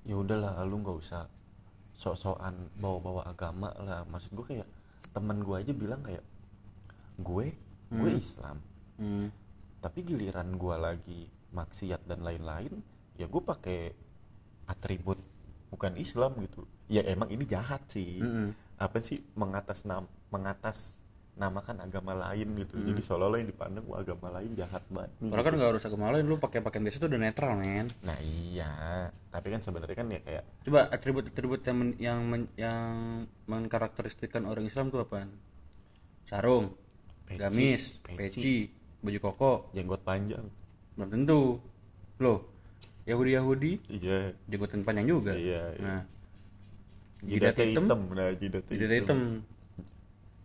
ya 0.04 0.14
udahlah 0.16 0.60
lu 0.68 0.84
nggak 0.84 0.96
usah 0.98 1.24
sok-sokan 1.98 2.54
bawa-bawa 2.78 3.26
agama 3.26 3.74
lah. 3.82 4.06
Maksud 4.08 4.38
gue 4.38 4.46
kayak 4.54 4.68
temen 5.10 5.42
gue 5.42 5.56
aja 5.58 5.72
bilang 5.74 6.00
kayak 6.06 6.22
gue 7.20 7.46
gue 7.90 8.10
Islam. 8.14 8.56
Hmm. 8.98 9.30
tapi 9.78 10.02
giliran 10.02 10.58
gue 10.58 10.74
lagi 10.74 11.22
maksiat 11.54 12.10
dan 12.10 12.18
lain-lain 12.26 12.82
ya 13.14 13.30
gue 13.30 13.38
pakai 13.38 13.94
atribut 14.66 15.18
bukan 15.70 15.94
Islam 15.98 16.34
gitu. 16.42 16.66
Ya 16.88 17.04
emang 17.04 17.28
ini 17.30 17.44
jahat 17.44 17.82
sih. 17.90 18.18
Mm-mm. 18.18 18.54
apa 18.78 18.98
sih? 19.02 19.22
Mengatas 19.34 19.86
nam 19.86 20.06
mengatas 20.30 20.98
menamakan 21.38 21.78
agama 21.78 22.18
lain 22.18 22.50
gitu 22.58 22.82
jadi 22.82 22.98
seolah-olah 22.98 23.38
yang 23.38 23.46
dipandang 23.46 23.86
wah 23.86 24.02
agama 24.02 24.26
lain 24.34 24.58
jahat 24.58 24.82
banget 24.90 25.06
nih 25.22 25.30
Padahal 25.30 25.46
kan 25.46 25.54
nggak 25.54 25.70
harus 25.70 25.84
agama 25.86 26.10
lain, 26.10 26.26
lu 26.26 26.36
pakai 26.42 26.58
pakaian 26.58 26.82
biasa 26.82 26.98
tuh 26.98 27.06
udah 27.06 27.20
netral 27.22 27.54
men. 27.54 27.86
nah 28.02 28.18
iya 28.18 29.06
tapi 29.30 29.54
kan 29.54 29.62
sebenarnya 29.62 29.94
kan 29.94 30.10
ya 30.10 30.18
kayak 30.18 30.42
Coba 30.66 30.90
atribut-atribut 30.90 31.62
yang 31.62 31.76
men- 31.78 31.98
yang 32.02 32.18
men- 32.26 32.52
yang 32.58 32.90
mengkarakteristikkan 33.46 34.50
orang 34.50 34.66
Islam 34.66 34.90
tuh 34.90 35.06
apaan? 35.06 35.30
Sarung, 36.26 36.66
Peci, 37.30 37.38
gamis, 37.38 37.82
peci. 38.02 38.18
peci, 38.18 38.56
baju 39.06 39.18
koko, 39.22 39.52
jenggot 39.72 40.02
panjang 40.02 40.42
belum 40.98 41.08
tentu. 41.14 41.62
Loh, 42.18 42.42
Yahudi-Yahudi 43.06 43.72
iya 43.94 44.34
jenggotan 44.50 44.82
panjang 44.82 45.06
juga. 45.06 45.38
iya, 45.38 45.62
iya. 45.78 45.86
Nah, 45.86 46.02
jidat 47.22 47.54
hitam, 47.54 47.86
hitam 47.86 48.00
nah 48.10 48.28
jidatnya 48.34 48.74
jidat 48.74 48.96
hitam. 48.98 49.18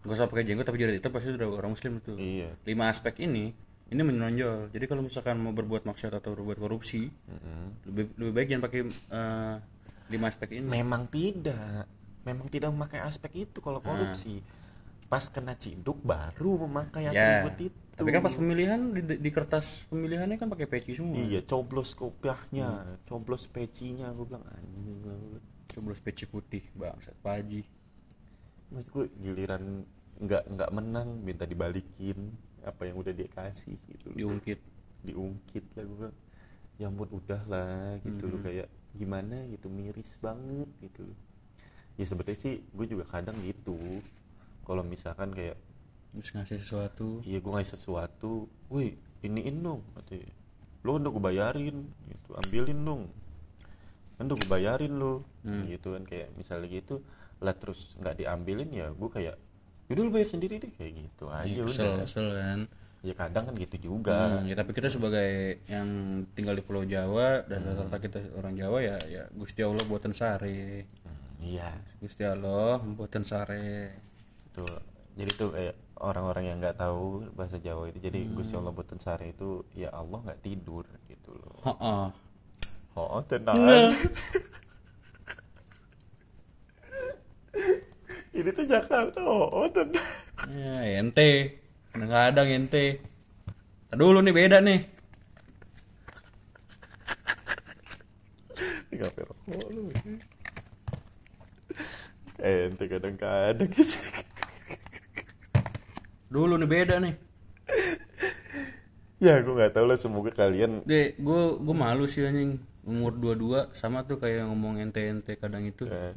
Gak 0.03 0.13
usah 0.13 0.27
pakai 0.27 0.43
jenggot 0.43 0.67
tapi 0.67 0.77
jidat 0.77 0.95
hitam 0.99 1.11
pasti 1.15 1.31
udah 1.31 1.47
orang 1.47 1.71
muslim 1.71 1.97
tuh. 2.03 2.15
iya 2.19 2.49
Lima 2.67 2.91
aspek 2.91 3.23
ini 3.23 3.55
ini 3.87 4.01
menonjol. 4.01 4.73
Jadi 4.73 4.85
kalau 4.89 5.05
misalkan 5.05 5.37
mau 5.37 5.53
berbuat 5.53 5.85
maksiat 5.85 6.17
atau 6.17 6.33
berbuat 6.33 6.57
korupsi, 6.57 7.07
Mm-mm. 7.07 7.65
lebih 7.93 8.05
lebih 8.17 8.33
baik 8.33 8.47
jangan 8.49 8.63
pakai 8.65 8.81
eh, 8.89 9.55
lima 10.09 10.25
aspek 10.27 10.49
ini. 10.59 10.67
memang 10.67 11.07
tidak 11.07 11.85
memang 12.25 12.47
tidak 12.49 12.69
memakai 12.73 12.99
aspek 13.03 13.47
itu 13.47 13.59
kalau 13.61 13.79
korupsi 13.79 14.39
pas 15.07 15.29
kena 15.29 15.53
ciduk 15.53 16.01
baru 16.01 16.65
memakai 16.65 17.05
Ya, 17.05 17.45
atribut 17.45 17.69
itu 17.69 17.77
Tapi 17.93 18.09
kan 18.09 18.25
pas 18.25 18.33
pemilihan 18.33 18.79
di, 18.97 19.01
di 19.21 19.29
kertas 19.29 19.85
pemilihannya 19.87 20.41
kan 20.41 20.49
pakai 20.49 20.65
peci 20.65 20.97
semua. 20.97 21.21
iya 21.21 21.45
coblos 21.45 21.93
kopiahnya 21.93 22.65
coblos 23.05 23.45
pecinya 23.45 24.09
gue 24.09 24.25
bilang 24.25 24.41
anjing 24.41 24.99
lah 25.05 25.15
lu." 25.15 25.37
Coblos 25.73 26.01
peci 26.01 26.25
putih, 26.25 26.61
bangsat 26.77 27.13
Paji. 27.21 27.61
Maksud 28.73 28.89
gue 28.91 29.05
giliran 29.19 29.61
nggak 30.19 30.43
nggak 30.47 30.69
menang 30.71 31.09
minta 31.21 31.43
dibalikin 31.43 32.17
apa 32.63 32.85
yang 32.85 32.95
udah 32.95 33.11
dia 33.11 33.27
kasih 33.29 33.75
gitu 33.77 34.09
loh. 34.09 34.17
Diungkit. 34.17 34.59
diungkit 35.03 35.65
lah 35.73 35.83
gue 35.83 36.09
ya 36.75 36.87
ampun 36.87 37.11
udah 37.11 37.41
lah 37.45 37.69
gitu 37.99 38.23
loh 38.25 38.39
kayak 38.39 38.65
gimana 38.93 39.35
gitu 39.47 39.67
miris 39.67 40.15
banget 40.17 40.69
gitu 40.79 41.03
loh. 41.03 41.17
ya 41.93 42.03
sebenarnya 42.03 42.39
sih 42.39 42.55
gue 42.71 42.85
juga 42.87 43.05
kadang 43.05 43.35
gitu 43.41 43.75
kalau 44.63 44.81
misalkan 44.83 45.29
kayak 45.29 45.53
Terus 46.13 46.29
ngasih 46.31 46.57
sesuatu. 46.61 47.07
iya 47.25 47.37
gue 47.37 47.51
ngasih 47.51 47.73
sesuatu 47.73 48.45
woi 48.69 48.93
iniin 49.21 49.59
dong 49.59 49.81
katanya 49.93 50.29
lo 50.81 50.95
udah 50.95 51.09
gue 51.09 51.23
bayarin 51.25 51.77
gitu 52.05 52.29
ambilin 52.37 52.79
dong 52.81 53.03
kan 54.15 54.23
udah 54.23 54.37
gue 54.37 54.49
bayarin 54.49 54.93
lo 54.93 55.19
Hmm. 55.43 55.67
gitu 55.67 55.91
kan 55.91 56.03
kayak 56.05 56.31
misalnya 56.37 56.71
gitu 56.71 56.95
lah 57.43 57.53
terus 57.53 57.99
nggak 57.99 58.15
diambilin 58.17 58.71
ya 58.71 58.87
gue 58.89 59.09
kayak 59.11 59.35
yaudah 59.91 60.03
lu 60.03 60.11
bayar 60.11 60.25
sendiri 60.25 60.57
deh 60.57 60.71
kayak 60.73 60.95
gitu. 60.95 61.27
Aja 61.27 61.43
Ya, 61.45 61.61
udah 61.61 61.67
kesel, 61.67 61.91
kesel 62.01 62.27
kan. 62.31 62.59
ya 63.03 63.13
kadang 63.13 63.43
kan 63.45 63.55
gitu 63.59 63.75
juga. 63.83 64.39
Hmm, 64.39 64.47
ya 64.47 64.55
tapi 64.55 64.71
kita 64.71 64.87
sebagai 64.87 65.59
yang 65.67 65.87
tinggal 66.33 66.55
di 66.55 66.63
Pulau 66.63 66.87
Jawa 66.87 67.43
dan 67.45 67.67
rata-rata 67.67 67.99
kita 67.99 68.17
orang 68.39 68.55
Jawa 68.55 68.79
ya 68.79 68.95
ya 69.11 69.27
Gusti 69.35 69.59
Allah 69.59 69.83
buatan 69.83 70.15
sare. 70.15 70.87
Hmm, 71.03 71.43
iya. 71.43 71.67
Gusti 71.99 72.23
Allah 72.23 72.79
buatan 72.95 73.27
sare. 73.27 73.91
tuh 74.53 74.69
jadi 75.13 75.29
tuh 75.33 75.49
kayak 75.51 75.75
orang-orang 75.99 76.45
yang 76.47 76.57
nggak 76.57 76.79
tahu 76.79 77.27
bahasa 77.35 77.59
Jawa 77.59 77.91
itu 77.91 77.99
jadi 77.99 78.23
Gusti 78.31 78.55
Allah 78.55 78.71
buatan 78.71 78.97
sare 78.97 79.29
itu 79.29 79.61
ya 79.75 79.91
Allah 79.91 80.23
nggak 80.23 80.39
tidur 80.39 80.87
gitu 81.05 81.35
loh. 81.35 81.55
Heeh. 81.67 82.05
oh 82.93 83.21
tenang 83.25 83.91
ini 88.33 88.49
tuh 88.51 88.65
Jakarta 88.65 89.19
oh 89.21 89.65
tenang 89.69 90.01
Ya, 90.43 90.99
ente. 90.99 91.55
Kadang-kadang 91.93 92.47
ente. 92.51 92.99
Dulu 93.93 94.19
nih 94.19 94.33
beda 94.33 94.59
nih. 94.59 94.81
Tinggal 98.89 99.09
rokok 99.15 99.37
lu 99.71 99.83
ente 102.43 102.83
kadang-kadang 102.85 103.71
sih 103.71 104.03
Dulu 106.27 106.57
nih 106.59 106.69
beda 106.69 106.97
nih. 106.99 107.15
ya 109.23 109.39
gue 109.39 109.55
nggak 109.55 109.71
tahu 109.71 109.87
lah 109.87 109.95
semoga 109.95 110.35
kalian 110.35 110.83
Dek, 110.83 111.15
gue 111.15 111.41
gue 111.63 111.75
malu 111.77 112.03
sih 112.03 112.27
anjing 112.27 112.59
umur 112.83 113.15
22 113.15 113.71
sama 113.71 114.03
tuh 114.03 114.19
kayak 114.19 114.43
ngomong 114.51 114.83
ente-ente 114.83 115.39
kadang 115.39 115.63
itu. 115.63 115.87
eh, 115.87 116.11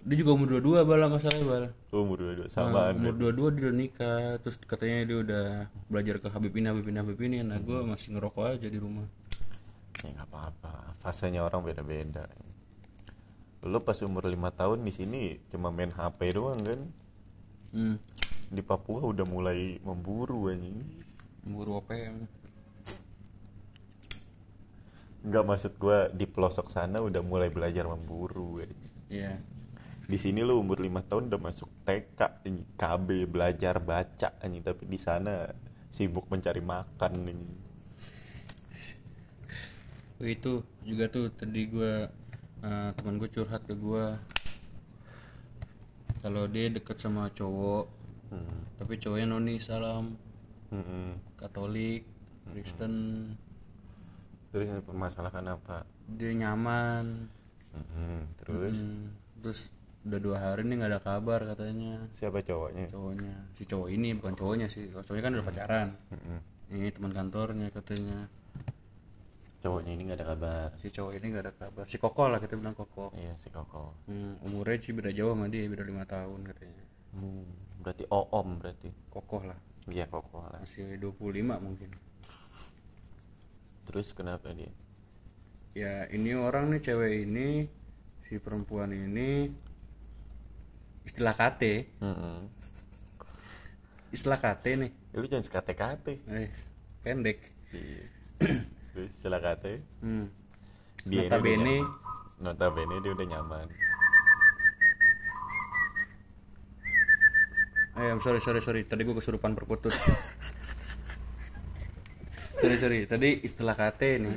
Dia 0.00 0.16
juga 0.16 0.32
umur 0.32 0.48
22 0.56 0.80
bal 0.82 1.02
masalahnya 1.06 1.44
bal. 1.44 1.64
umur 1.92 2.16
dua-dua 2.18 2.48
samaan 2.48 2.96
Umur 2.96 3.14
22 3.36 3.52
dia 3.52 3.68
udah 3.68 3.74
nikah, 3.74 4.24
terus 4.40 4.56
katanya 4.62 5.04
dia 5.04 5.18
udah 5.18 5.44
belajar 5.86 6.16
ke 6.16 6.28
Habib 6.28 6.52
ini 6.52 6.66
Habib 6.66 6.86
ini 6.86 6.98
Habib 6.98 7.20
ini. 7.20 7.38
Nah, 7.42 7.58
gue 7.58 7.78
masih 7.84 8.16
ngerokok 8.16 8.44
aja 8.50 8.66
di 8.66 8.78
rumah. 8.78 9.04
ya 10.00 10.08
nggak 10.16 10.32
apa-apa 10.32 10.72
fasenya 11.04 11.44
orang 11.44 11.60
beda-beda 11.60 12.24
lu 13.60 13.84
pas 13.84 14.00
umur 14.00 14.24
lima 14.24 14.48
tahun 14.48 14.80
di 14.80 14.88
sini 14.88 15.22
cuma 15.52 15.68
main 15.68 15.92
HP 15.92 16.32
doang 16.32 16.56
kan 16.56 16.80
Hmm. 17.70 18.00
di 18.48 18.64
Papua 18.64 19.04
udah 19.04 19.22
mulai 19.22 19.76
memburu 19.84 20.48
anjing 20.48 20.72
Umur 21.44 21.84
OPM. 21.84 22.16
nggak 25.20 25.44
maksud 25.44 25.72
gua 25.76 26.08
di 26.10 26.24
pelosok 26.24 26.72
sana 26.72 26.98
udah 26.98 27.20
mulai 27.20 27.52
belajar 27.52 27.84
memburu 27.84 28.56
anjing. 28.56 28.80
Iya. 29.12 29.36
Di 30.10 30.18
sini 30.18 30.42
lu 30.42 30.58
umur 30.58 30.82
lima 30.82 31.00
tahun 31.00 31.30
udah 31.30 31.38
masuk 31.38 31.70
TK. 31.86 32.20
KB 32.74 33.08
belajar 33.30 33.78
baca 33.78 34.28
anjing 34.42 34.60
tapi 34.60 34.90
di 34.90 34.98
sana 34.98 35.46
sibuk 35.88 36.26
mencari 36.28 36.58
makan 36.60 37.12
anjing. 37.22 37.38
Oh, 40.20 40.28
itu 40.28 40.52
juga 40.84 41.08
tuh 41.08 41.30
tadi 41.32 41.70
gue 41.70 41.94
teman 42.98 43.16
gue 43.16 43.30
curhat 43.30 43.64
ke 43.64 43.72
gue 43.72 44.04
kalau 46.20 46.44
dia 46.44 46.68
deket 46.68 47.00
sama 47.00 47.30
cowok 47.32 47.86
Hmm. 48.30 48.62
tapi 48.78 48.94
cowoknya 48.94 49.26
noni 49.26 49.58
salam 49.58 50.06
Mm-mm. 50.70 51.18
Katolik 51.34 52.06
Kristen 52.54 53.26
terus 54.54 54.70
permasalahan 54.86 55.50
apa 55.50 55.82
dia 56.14 56.30
nyaman 56.30 57.10
Mm-mm. 57.74 58.18
terus 58.38 58.70
Hmm, 58.70 59.02
terus 59.42 59.60
udah 60.00 60.20
dua 60.20 60.36
hari 60.40 60.64
nih 60.64 60.80
nggak 60.80 60.90
ada 60.96 61.00
kabar 61.04 61.44
katanya. 61.44 62.00
Siapa 62.08 62.40
cowoknya? 62.40 62.88
Cowoknya. 62.88 63.34
Si 63.52 63.68
cowok 63.68 63.88
ini 63.92 64.16
bukan 64.16 64.32
cowoknya 64.32 64.66
sih. 64.72 64.88
Cowoknya 64.88 65.24
kan 65.28 65.32
udah 65.36 65.46
pacaran. 65.46 65.88
Mm-mm. 65.92 66.38
ini 66.70 66.88
teman 66.94 67.12
kantornya 67.12 67.68
katanya. 67.68 68.16
Cowoknya 69.60 69.92
ini 69.92 70.02
nggak 70.08 70.18
ada 70.24 70.26
kabar. 70.32 70.68
Si 70.80 70.88
cowok 70.88 71.12
ini 71.20 71.26
nggak 71.36 71.44
ada 71.44 71.52
kabar. 71.52 71.84
Si 71.84 71.96
koko 72.00 72.22
lah 72.32 72.40
kita 72.40 72.56
bilang 72.56 72.72
koko. 72.72 73.12
Iya 73.12 73.36
si 73.36 73.52
koko. 73.52 73.92
Hmm, 74.08 74.40
umurnya 74.48 74.80
sih 74.80 74.96
beda 74.96 75.12
jauh 75.12 75.36
sama 75.36 75.52
dia 75.52 75.68
beda 75.68 75.84
lima 75.84 76.08
tahun 76.08 76.48
katanya. 76.48 76.84
Hmm, 77.20 77.44
berarti 77.84 78.04
om 78.08 78.48
berarti. 78.56 78.88
Kokoh 79.12 79.42
lah. 79.44 79.58
Iya 79.92 80.08
koko 80.08 80.40
lah. 80.48 80.64
Masih 80.64 80.96
25 80.96 81.60
mungkin. 81.60 81.90
Terus 83.84 84.16
kenapa 84.16 84.48
dia? 84.56 84.70
Ya 85.76 86.08
ini 86.08 86.32
orang 86.32 86.72
nih 86.72 86.80
cewek 86.80 87.28
ini 87.28 87.68
si 88.24 88.38
perempuan 88.38 88.94
ini 88.94 89.50
istilah 91.04 91.34
KT 91.34 91.62
Mm-mm. 92.00 92.38
istilah 94.10 94.38
KT 94.42 94.64
nih. 94.74 94.90
Ya, 95.14 95.16
lu 95.22 95.26
jangan 95.30 95.46
sekate-kate 95.46 96.18
eh, 96.34 96.50
pendek. 97.06 97.38
Iya. 97.70 98.02
setelah 98.90 99.38
kate 99.38 99.78
hmm. 100.02 100.26
dia 101.06 101.30
Notabene- 101.30 101.86
notabene 102.42 102.96
dia 102.98 103.12
udah 103.14 103.26
nyaman. 103.30 103.68
Eh 108.00 108.08
I'm 108.10 108.18
sorry 108.18 108.42
sorry 108.42 108.58
sorry. 108.58 108.82
Tadi 108.82 109.06
gue 109.06 109.14
kesurupan 109.14 109.54
perkutut. 109.54 109.94
Sorry 112.58 112.76
sorry. 112.80 113.06
Tadi 113.06 113.44
istilah 113.46 113.78
KT 113.78 114.02
nih. 114.18 114.36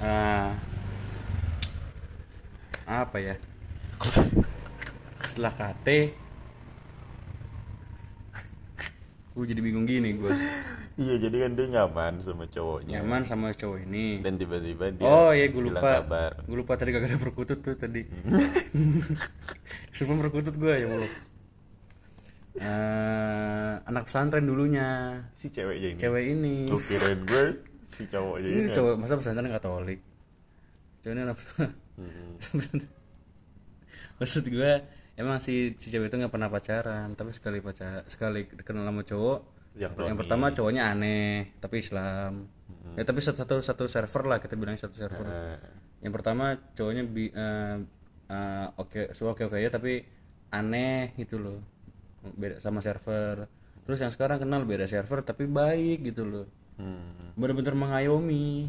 Ah. 0.00 0.54
Apa 2.86 3.18
ya 3.18 3.34
istilah 5.24 5.52
KT 5.54 5.88
gue 9.30 9.44
jadi 9.46 9.60
bingung 9.62 9.86
gini 9.86 10.12
gue 10.18 10.32
iya 11.00 11.16
jadi 11.16 11.36
kan 11.48 11.50
dia 11.56 11.66
nyaman 11.80 12.20
sama 12.20 12.44
cowoknya. 12.44 13.00
Nyaman 13.00 13.24
sama 13.24 13.56
cowok 13.56 13.88
ini. 13.88 14.20
Dan 14.20 14.36
tiba-tiba 14.36 14.92
dia 14.92 15.00
oh 15.00 15.32
iya 15.32 15.48
gue 15.48 15.62
lupa. 15.64 16.04
kabar. 16.04 16.36
Gue 16.44 16.60
lupa 16.60 16.76
tadi 16.76 16.92
kagak 16.92 17.08
ada 17.08 17.16
perkutut 17.16 17.64
tuh 17.64 17.72
tadi. 17.72 18.04
Sumpah 19.96 20.16
perkutut 20.20 20.52
gue 20.60 20.74
ya 20.76 20.92
Allah. 20.92 21.12
Eh, 22.60 23.72
anak 23.88 24.12
pesantren 24.12 24.44
dulunya. 24.44 25.16
Si 25.32 25.48
ceweknya 25.48 25.96
ini. 25.96 25.96
Cewek 25.96 26.24
ini. 26.36 26.56
Lu 26.68 26.76
kirain 26.84 27.20
gue 27.24 27.44
si 27.88 28.04
cowoknya 28.04 28.48
ini 28.52 28.60
ini. 28.68 28.76
cowok 28.76 28.94
masa 29.00 29.16
pesantren 29.16 29.48
katolik? 29.48 30.04
Cowok 31.00 31.14
ini 31.16 31.20
anak 31.24 31.38
Mm-mm. 32.00 32.99
Maksud 34.20 34.44
gue 34.46 34.72
emang 35.16 35.40
si 35.40 35.74
si 35.80 35.88
cewek 35.88 36.12
itu 36.12 36.16
nggak 36.20 36.32
pernah 36.32 36.52
pacaran 36.52 37.12
tapi 37.16 37.32
sekali 37.32 37.64
pacar 37.64 38.04
sekali 38.06 38.46
kenal 38.62 38.84
sama 38.84 39.02
cowok 39.02 39.60
yang 39.78 39.94
yang 40.02 40.18
pertama 40.18 40.50
cowoknya 40.50 40.90
aneh 40.90 41.46
tapi 41.62 41.78
Islam. 41.78 42.42
Ya 42.98 43.06
tapi 43.06 43.22
satu 43.22 43.46
satu 43.46 43.62
satu 43.62 43.84
server 43.86 44.26
lah 44.26 44.42
kita 44.42 44.58
bilang 44.58 44.74
satu 44.74 44.98
server. 44.98 45.22
Eh, 45.22 45.56
yang 46.02 46.10
pertama 46.10 46.58
cowoknya 46.74 47.06
bi 47.06 47.30
eh, 47.30 47.76
eh, 48.34 48.66
oke 48.82 49.14
so 49.14 49.30
oke 49.30 49.46
oke 49.46 49.62
ya 49.62 49.70
tapi 49.70 50.02
aneh 50.50 51.14
gitu 51.14 51.38
loh. 51.38 51.54
Beda 52.34 52.58
sama 52.58 52.82
server. 52.82 53.46
Terus 53.86 53.98
yang 54.02 54.10
sekarang 54.10 54.42
kenal 54.42 54.66
beda 54.66 54.90
server 54.90 55.22
tapi 55.22 55.46
baik 55.46 56.02
gitu 56.02 56.26
loh. 56.26 56.46
Hmm, 56.80 57.38
bener-bener 57.38 57.76
mengayomi 57.76 58.66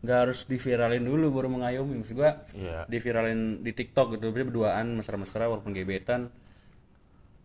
nggak 0.00 0.18
harus 0.26 0.48
diviralin 0.48 1.04
dulu 1.04 1.28
baru 1.32 1.48
mengayomi. 1.52 2.00
Maksud 2.00 2.16
gua 2.16 2.32
iya. 2.56 2.88
diviralin 2.88 3.60
di 3.60 3.72
TikTok 3.76 4.16
gitu. 4.16 4.32
Berarti 4.32 4.48
berduaan 4.48 4.86
mesra-mesra 4.96 5.48
walaupun 5.48 5.76
gebetan 5.76 6.32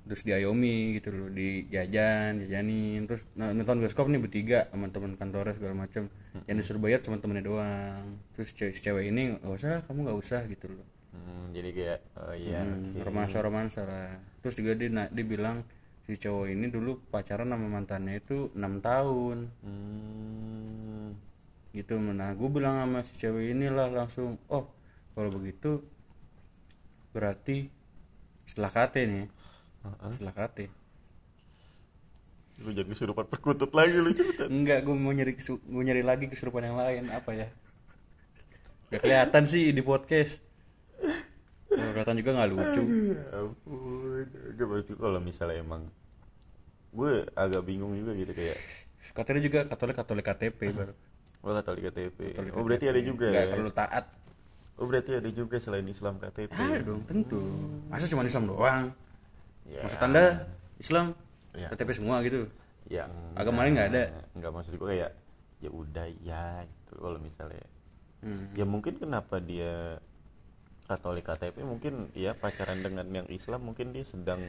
terus 0.05 0.21
diayomi 0.21 1.01
gitu 1.01 1.09
loh. 1.11 1.29
Dijajan 1.33 2.45
jajanin 2.45 3.09
terus 3.09 3.25
nah, 3.35 3.51
nonton 3.51 3.81
bioskop 3.81 4.05
nih 4.07 4.21
bertiga 4.21 4.69
sama 4.69 4.87
teman 4.93 5.17
kantornya 5.17 5.57
segala 5.57 5.73
macam 5.75 6.05
yang 6.45 6.55
disuruh 6.61 6.79
bayar 6.79 7.01
cuma 7.01 7.17
temennya 7.19 7.43
doang. 7.49 8.05
Terus 8.37 8.49
cewek, 8.53 8.77
cewek 8.79 9.03
ini 9.09 9.35
nggak 9.41 9.51
usah 9.51 9.81
kamu 9.89 9.99
nggak 10.07 10.19
usah 10.21 10.41
gitu 10.47 10.69
loh. 10.69 10.87
Hmm, 11.15 11.45
jadi 11.55 11.69
kayak 11.71 11.99
oh 12.21 12.35
iya 12.37 12.61
hmm, 12.61 13.01
romansa 13.01 13.37
romansa 13.41 13.81
lah. 13.83 14.13
Terus 14.45 14.55
juga 14.61 14.71
dia 14.77 14.89
dia 15.09 15.25
bilang 15.25 15.59
si 16.05 16.21
cowok 16.21 16.53
ini 16.53 16.69
dulu 16.69 17.01
pacaran 17.09 17.49
sama 17.49 17.65
mantannya 17.65 18.21
itu 18.21 18.53
enam 18.53 18.79
tahun. 18.79 19.37
Hmm, 19.65 21.09
gitu 21.75 21.99
nah 21.99 22.31
gue 22.31 22.49
bilang 22.49 22.79
sama 22.79 23.03
si 23.03 23.19
cewek 23.19 23.51
inilah 23.51 23.91
langsung 23.91 24.39
oh 24.47 24.63
kalau 25.11 25.29
begitu 25.35 25.83
berarti 27.11 27.67
setelah 28.47 28.71
KT 28.71 28.95
nih 29.03 29.25
Heeh. 29.83 30.11
setelah 30.15 30.35
KT 30.35 30.71
lu 32.63 32.71
jadi 32.71 32.87
kesurupan 32.87 33.27
perkutut 33.27 33.71
lagi 33.75 33.99
lu. 33.99 34.15
Cepetan 34.15 34.47
enggak 34.55 34.87
gue 34.87 34.95
mau 34.95 35.11
nyari 35.11 35.35
mau 35.67 35.83
nyari 35.83 36.03
lagi 36.07 36.31
kesurupan 36.31 36.63
yang 36.63 36.79
lain 36.79 37.03
apa 37.11 37.35
ya? 37.35 37.47
Gak 38.95 39.03
kelihatan 39.03 39.43
sih 39.43 39.75
di 39.75 39.83
podcast. 39.83 40.39
Oh, 41.75 41.91
kelihatan 41.91 42.15
juga 42.15 42.31
nggak 42.39 42.49
lucu. 42.55 42.83
Ya 43.11 43.43
ampun. 43.43 44.25
Gak 44.55 44.67
pasti 44.71 44.93
kalau 44.95 45.19
misalnya 45.19 45.59
emang 45.59 45.83
gue 46.95 47.27
agak 47.35 47.67
bingung 47.67 47.91
juga 47.91 48.15
gitu 48.15 48.31
kayak 48.31 48.55
katanya 49.11 49.41
juga 49.43 49.59
katolik 49.67 49.99
katolik 49.99 50.23
KTP 50.23 50.71
baru 50.71 50.95
oh 51.45 51.53
katolik 51.53 51.93
KTP 51.93 52.17
oh 52.57 52.63
berarti 52.65 52.85
ada 52.89 53.01
juga 53.05 53.29
nggak 53.29 53.45
ya? 53.45 53.53
perlu 53.53 53.71
taat. 53.71 54.05
Oh 54.75 54.89
berarti 54.91 55.15
ada 55.15 55.29
juga 55.31 55.55
selain 55.61 55.87
Islam 55.87 56.19
KTP 56.19 56.51
ada 56.51 56.81
dong 56.83 57.05
tentu. 57.07 57.39
Masa 57.87 58.09
cuma 58.11 58.25
Islam 58.25 58.49
doang? 58.49 58.91
Ya. 59.69 59.81
Maksud 59.87 60.01
anda 60.03 60.25
Islam? 60.81 61.05
Ya. 61.55 61.71
KTP 61.71 61.89
semua 61.95 62.19
gitu? 62.25 62.43
Yang 62.91 63.13
Agama 63.39 63.63
lain 63.63 63.77
nggak 63.77 63.89
ada? 63.93 64.03
nggak 64.35 64.51
maksud 64.51 64.73
gue 64.75 64.89
kayak 64.89 65.11
ya 65.63 65.69
udah 65.71 66.07
ya 66.27 66.45
gitu 66.67 66.93
kalau 66.99 67.17
misalnya. 67.21 67.63
Hmm. 68.25 68.49
ya 68.57 68.65
mungkin 68.65 68.97
kenapa 68.97 69.37
dia 69.37 70.01
Katolik 70.85 71.25
KTP 71.25 71.61
mungkin 71.65 72.09
ya 72.17 72.33
pacaran 72.37 72.81
dengan 72.81 73.05
yang 73.09 73.27
Islam 73.29 73.65
mungkin 73.65 73.93
dia 73.93 74.05
sedang 74.05 74.41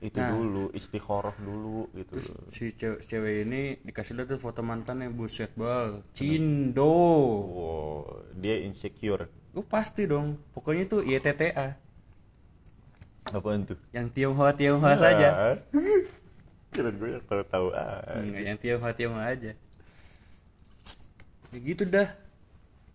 itu 0.00 0.16
Nah. 0.16 0.32
dulu 0.32 0.72
istikharah 0.72 1.36
dulu 1.38 1.84
gitu 1.92 2.16
si 2.50 2.72
cewek, 2.72 3.04
cewek 3.04 3.34
ini 3.44 3.76
dikasih 3.84 4.16
lihat 4.16 4.32
tuh 4.32 4.40
foto 4.40 4.64
mantannya 4.64 5.12
buset 5.12 5.52
bal. 5.54 6.00
Cindo. 6.16 6.88
Wow 7.44 8.08
dia 8.40 8.64
insecure. 8.64 9.28
Lu 9.52 9.60
pasti 9.62 10.08
dong. 10.08 10.40
Pokoknya 10.56 10.88
itu 10.88 11.04
YTTA 11.04 11.76
apaan 13.30 13.68
tuh? 13.68 13.76
Yang 13.92 14.06
Tionghoa 14.16 14.56
Tionghoa 14.56 14.96
saja. 14.96 15.28
Ah. 15.52 15.56
kira 16.70 16.94
gue 16.94 17.08
yang 17.10 17.24
tahu-tahu 17.26 17.74
ah 17.74 17.98
Enggak, 18.22 18.42
yang 18.46 18.56
Tionghoa 18.56 18.92
Tionghoa 18.94 19.26
aja. 19.28 19.52
Ya 21.50 21.58
gitu 21.60 21.82
dah. 21.84 22.08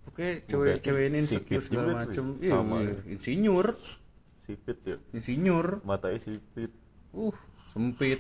Oke 0.08 0.42
cewek 0.48 0.80
cewek 0.80 1.12
ini 1.12 1.18
insecure 1.22 1.62
segala 1.62 2.02
macem. 2.02 2.34
ya. 2.40 2.42
iya, 2.42 2.52
Sama 2.56 2.78
iya. 2.82 2.94
insinyur. 3.14 3.68
Sipit 4.48 4.78
ya. 4.82 4.98
Insinyur. 5.14 5.84
Matanya 5.84 6.18
sipit 6.18 6.72
uh 7.16 7.36
sempit. 7.72 8.20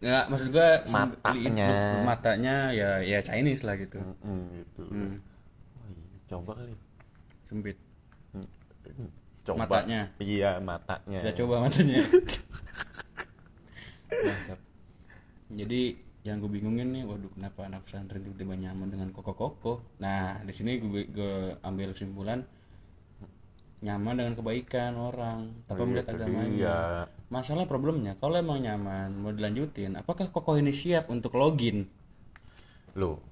Nggak 0.00 0.24
maksud 0.26 0.48
gua 0.50 0.68
Matanya. 0.88 1.68
li- 1.68 2.04
matanya 2.04 2.54
ya 2.70 2.90
ya 3.00 3.20
Chinese 3.20 3.62
lah 3.62 3.76
gitu. 3.76 4.00
Mm, 4.00 4.44
gitu. 4.50 4.82
Hmm, 4.86 5.12
Oh, 5.12 5.88
iya. 5.88 6.18
coba 6.26 6.52
kali. 6.56 6.74
Sempit. 7.46 7.76
Hmm. 8.32 8.48
coba. 9.42 9.58
Matanya. 9.62 10.00
iya 10.18 10.56
matanya. 10.58 11.20
Kita 11.20 11.32
coba 11.38 11.54
matanya. 11.62 12.00
Bangsat. 14.10 14.58
jadi 15.50 15.80
yang 16.22 16.36
gue 16.38 16.50
bingungin 16.50 16.92
nih 16.92 17.04
waduh 17.04 17.32
kenapa 17.32 17.64
anak 17.64 17.80
pesantren 17.82 18.20
tiba-tiba 18.20 18.52
nyaman 18.54 18.88
dengan 18.88 19.08
koko-koko? 19.10 19.80
Nah 19.98 20.36
di 20.42 20.52
sini 20.52 20.76
gue, 20.78 21.08
gue 21.08 21.34
ambil 21.62 21.90
kesimpulan 21.90 22.44
nyaman 23.80 24.14
dengan 24.14 24.34
kebaikan 24.34 24.92
orang. 24.94 25.48
Tanpa 25.66 25.82
melihat 25.82 26.08
agamanya? 26.10 26.44
iya 26.50 26.78
masalah 27.30 27.64
problemnya. 27.70 28.18
Kalau 28.18 28.34
emang 28.36 28.60
nyaman 28.60 29.14
mau 29.22 29.30
dilanjutin 29.30 29.94
apakah 29.94 30.26
koko 30.28 30.58
ini 30.58 30.74
siap 30.74 31.08
untuk 31.08 31.38
login? 31.38 31.86
Lo 32.98 33.22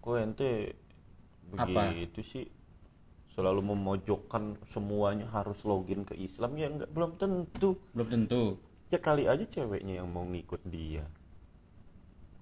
kok 0.00 0.14
ente 0.22 0.70
Apa? 1.58 1.90
begitu 1.90 2.22
sih? 2.22 2.46
Selalu 3.34 3.74
memojokkan 3.74 4.54
semuanya 4.70 5.26
harus 5.34 5.66
login 5.66 6.06
ke 6.06 6.14
Islam 6.14 6.54
ya 6.54 6.70
enggak 6.70 6.90
belum 6.94 7.18
tentu. 7.18 7.74
Belum 7.90 8.06
tentu. 8.06 8.54
Ya 8.94 9.02
kali 9.02 9.26
aja 9.26 9.42
ceweknya 9.42 9.98
yang 9.98 10.08
mau 10.14 10.22
ngikut 10.22 10.62
dia. 10.70 11.02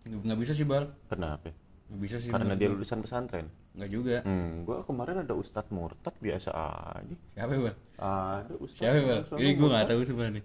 Nggak 0.04 0.38
bisa 0.44 0.52
sih 0.52 0.68
bal. 0.68 0.84
Kenapa? 1.08 1.48
Nggak 1.88 2.00
bisa 2.04 2.16
sih 2.20 2.28
karena 2.28 2.52
dia 2.52 2.68
gua. 2.68 2.76
lulusan 2.76 3.00
pesantren? 3.00 3.48
Nggak 3.80 3.88
juga. 3.88 4.16
Hmm 4.28 4.68
gua 4.68 4.84
kemarin 4.84 5.24
ada 5.24 5.32
ustadz 5.32 5.72
murtad 5.72 6.12
biasa 6.20 6.52
aja. 6.52 7.16
Siapa 7.32 7.56
bal? 7.56 7.76
Ada 7.96 8.54
ustadz 8.60 8.76
siapa 8.76 8.98
bal? 9.00 9.20
Ini 9.40 9.50
gue 9.56 9.64
murtad. 9.64 9.72
nggak 9.72 9.88
tahu 9.88 10.00
sebenarnya 10.04 10.42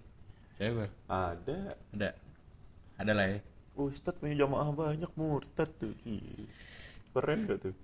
siapa 0.58 0.90
ada. 1.06 1.58
Ada. 1.94 2.10
Ada 2.98 3.12
lah 3.14 3.26
ya. 3.30 3.38
Ustadz 3.78 4.18
punya 4.18 4.42
jamaah 4.42 4.74
banyak 4.74 5.12
murtad 5.14 5.70
tuh. 5.78 5.94
Keren 7.14 7.46
gak 7.46 7.62
tuh? 7.62 7.74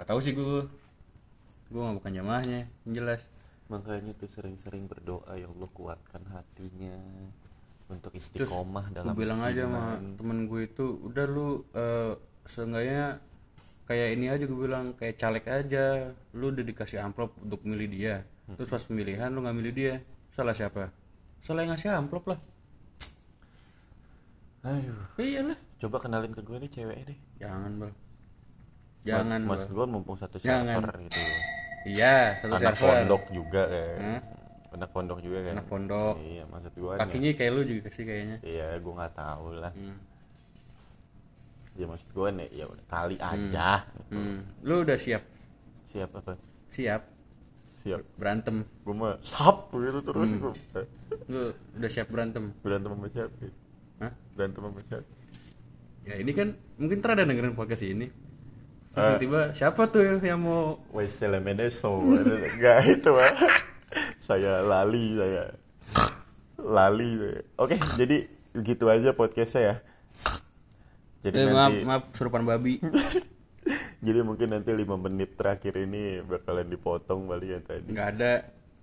Nggak 0.00 0.06
tahu 0.08 0.20
sih 0.24 0.32
gue 0.32 0.64
gue 1.68 1.80
mah 1.84 1.92
bukan 2.00 2.12
jamaahnya 2.16 2.64
yang 2.88 2.94
jelas. 2.96 3.28
Makanya 3.68 4.16
tuh 4.16 4.32
sering-sering 4.32 4.88
berdoa 4.88 5.28
ya 5.36 5.44
Allah 5.44 5.68
kuatkan 5.76 6.24
hatinya 6.32 6.96
untuk 7.92 8.16
istiqomah 8.16 8.88
gue 8.88 8.96
dalam 8.96 9.12
bilang 9.12 9.44
aja 9.44 9.68
sama 9.68 10.00
temen 10.16 10.48
gue 10.48 10.64
itu 10.64 10.86
udah 11.04 11.24
lu 11.28 11.60
eh, 11.76 12.16
seenggaknya 12.48 13.20
kayak 13.84 14.08
ini 14.16 14.32
aja 14.32 14.44
gue 14.48 14.56
bilang 14.56 14.96
kayak 14.96 15.20
caleg 15.20 15.44
aja. 15.44 16.16
Lu 16.32 16.48
udah 16.48 16.64
dikasih 16.64 17.04
amplop 17.04 17.28
untuk 17.44 17.60
milih 17.68 17.92
dia. 17.92 18.24
Terus 18.56 18.72
pas 18.72 18.80
pemilihan 18.80 19.28
lu 19.28 19.44
nggak 19.44 19.56
milih 19.60 19.74
dia 19.76 19.94
salah 20.32 20.56
siapa 20.56 20.88
yang 21.56 21.72
ngasih 21.72 21.88
amplop 21.90 22.24
lah. 22.26 22.40
Aduh, 24.60 24.98
iyalah. 25.16 25.56
Coba 25.78 25.96
kenalin 25.98 26.34
ke 26.34 26.42
gue 26.42 26.58
nih 26.58 26.68
ceweknya 26.68 27.04
deh. 27.08 27.18
Jangan 27.38 27.72
bal 27.78 27.92
jangan 29.06 29.40
mas 29.40 29.64
gue 29.64 29.86
mumpung 29.88 30.18
satu 30.18 30.36
Jangan. 30.36 30.82
server 30.84 30.96
gitu. 31.00 31.18
Iya 31.88 32.36
satu 32.36 32.54
anak 32.58 32.74
server. 32.76 32.92
pondok 32.92 33.22
juga 33.32 33.62
kan 33.64 33.96
Hmm? 33.96 34.20
anak 34.76 34.90
pondok 34.92 35.18
juga 35.24 35.38
kan? 35.40 35.54
Anak 35.56 35.66
pondok. 35.70 36.14
Iya 36.20 36.42
maksud 36.50 36.72
gue 36.76 36.92
kakinya 36.98 37.30
kayak 37.32 37.52
lu 37.54 37.62
juga 37.64 37.88
sih 37.88 38.04
kayaknya. 38.04 38.36
Iya 38.42 38.68
gue 38.76 38.92
nggak 38.92 39.14
tahu 39.14 39.46
lah. 39.56 39.72
Hmm. 39.72 39.96
ya 41.78 41.86
maksud 41.86 42.08
gue 42.10 42.28
nih 42.34 42.48
ya 42.52 42.64
udah 42.66 42.86
kali 42.90 43.16
aja. 43.16 43.70
Hmm. 44.10 44.42
lu 44.66 44.82
udah 44.82 44.98
siap? 44.98 45.22
Siap 45.94 46.10
apa? 46.12 46.34
Siap 46.68 47.00
siap. 47.88 48.00
Berantem. 48.14 48.56
Gue 48.82 48.92
mah 48.92 49.16
sap 49.20 49.68
gitu 49.70 50.00
terus 50.02 50.28
Hmm. 50.28 50.40
gue 50.40 50.52
lu 51.28 51.40
udah 51.74 51.90
siap 51.90 52.08
berantem? 52.08 52.44
Berantem 52.60 52.90
sama 52.90 53.06
siapa? 53.06 53.32
Ya? 53.34 53.50
Hah? 53.98 54.12
berantem 54.34 54.60
sama 54.62 54.80
siapa? 54.82 55.06
Ya 56.04 56.14
ini 56.16 56.32
kan 56.32 56.48
mungkin 56.76 56.96
ntar 56.98 57.12
ada 57.12 57.24
dengerin 57.24 57.52
podcast 57.52 57.82
ini. 57.82 58.08
Terus 58.88 58.96
Ah. 58.98 59.08
tiba-tiba 59.14 59.40
siapa 59.52 59.82
tuh 59.86 60.00
yang 60.18 60.40
mau 60.40 60.76
Weisel 60.90 61.36
Meneso 61.38 62.00
enggak 62.00 62.78
itu 62.94 63.12
ah. 63.12 63.32
Saya 64.20 64.60
lali 64.60 65.14
saya 65.14 65.44
lali. 66.58 67.16
Oke 67.56 67.76
jadi 67.94 68.24
gitu 68.58 68.88
aja 68.88 69.12
podcastnya 69.12 69.62
ya. 69.62 69.74
Jadi 71.20 71.36
eh, 71.36 71.44
maaf 71.46 71.54
nanti 71.68 71.76
maaf 71.84 72.02
surupan 72.12 72.42
babi 72.42 72.78
jadi 73.98 74.20
mungkin 74.22 74.48
nanti 74.48 74.70
lima 74.72 74.94
menit 74.96 75.34
terakhir 75.34 75.74
ini 75.76 76.22
bakalan 76.22 76.66
dipotong 76.66 77.26
balik 77.26 77.48
ya 77.48 77.60
tadi 77.60 77.90
nggak 77.90 78.08
ada 78.14 78.32